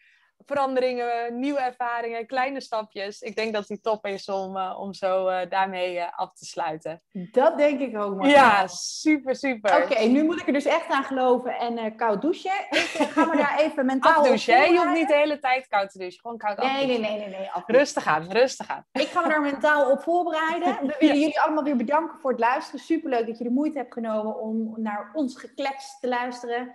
[0.47, 3.21] veranderingen, nieuwe ervaringen, kleine stapjes.
[3.21, 6.45] Ik denk dat die top is om, uh, om zo uh, daarmee uh, af te
[6.45, 7.03] sluiten.
[7.13, 8.29] Dat denk ik ook, maar.
[8.29, 9.77] Ja, super, super.
[9.77, 12.67] Oké, okay, nu moet ik er dus echt aan geloven en koud douchen.
[12.71, 14.65] Ik ga me daar even mentaal Afdouchen, hè?
[14.65, 16.21] Je hoeft niet de hele tijd koud te douchen.
[16.21, 17.01] Gewoon koud nee, afdouchen.
[17.01, 17.39] Nee, nee, nee.
[17.39, 18.87] nee rustig aan, rustig aan.
[18.93, 20.79] Ik ga me daar mentaal op voorbereiden.
[20.87, 22.81] We willen jullie allemaal weer bedanken voor het luisteren.
[22.81, 26.75] Superleuk dat je de moeite hebt genomen om naar ons geklets te luisteren.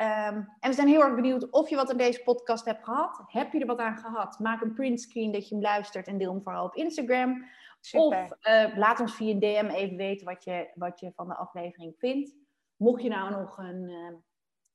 [0.00, 3.22] Um, en we zijn heel erg benieuwd of je wat aan deze podcast hebt gehad.
[3.26, 4.38] Heb je er wat aan gehad?
[4.38, 7.44] Maak een printscreen dat je hem luistert en deel hem vooral op Instagram.
[7.80, 8.22] Super.
[8.22, 11.34] Of uh, laat ons via een DM even weten wat je, wat je van de
[11.34, 12.34] aflevering vindt.
[12.76, 13.88] Mocht je nou nog een,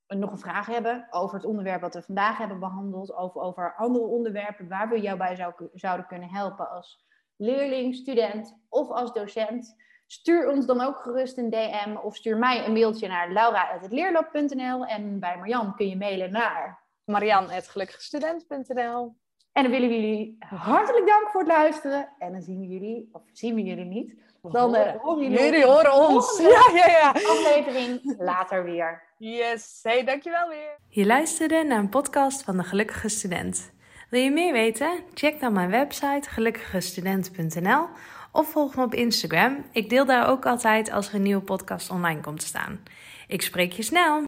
[0.08, 3.76] uh, nog een vraag hebben over het onderwerp wat we vandaag hebben behandeld, of over
[3.76, 7.06] andere onderwerpen waar we jou bij zou, zouden kunnen helpen als
[7.36, 9.76] leerling, student of als docent
[10.14, 15.20] Stuur ons dan ook gerust een DM of stuur mij een mailtje naar laura.leerlab.nl en
[15.20, 19.16] bij Marjan kun je mailen naar marian.gelukkigstudent.nl
[19.52, 22.10] En dan willen we jullie hartelijk dank voor het luisteren.
[22.18, 25.66] En dan zien we jullie, of zien we jullie niet, dan uh, horen jullie, jullie
[25.66, 26.40] horen ons.
[26.42, 27.10] Ja, ja, ja.
[27.10, 29.04] Aflevering later weer.
[29.18, 30.78] Yes, hey, dankjewel weer.
[30.90, 33.72] Je luisterde naar een podcast van de Gelukkige Student.
[34.10, 35.04] Wil je meer weten?
[35.14, 37.88] Check dan mijn website gelukkigestudent.nl
[38.34, 39.66] of volg me op Instagram.
[39.72, 42.80] Ik deel daar ook altijd als er een nieuwe podcast online komt te staan.
[43.28, 44.22] Ik spreek je snel!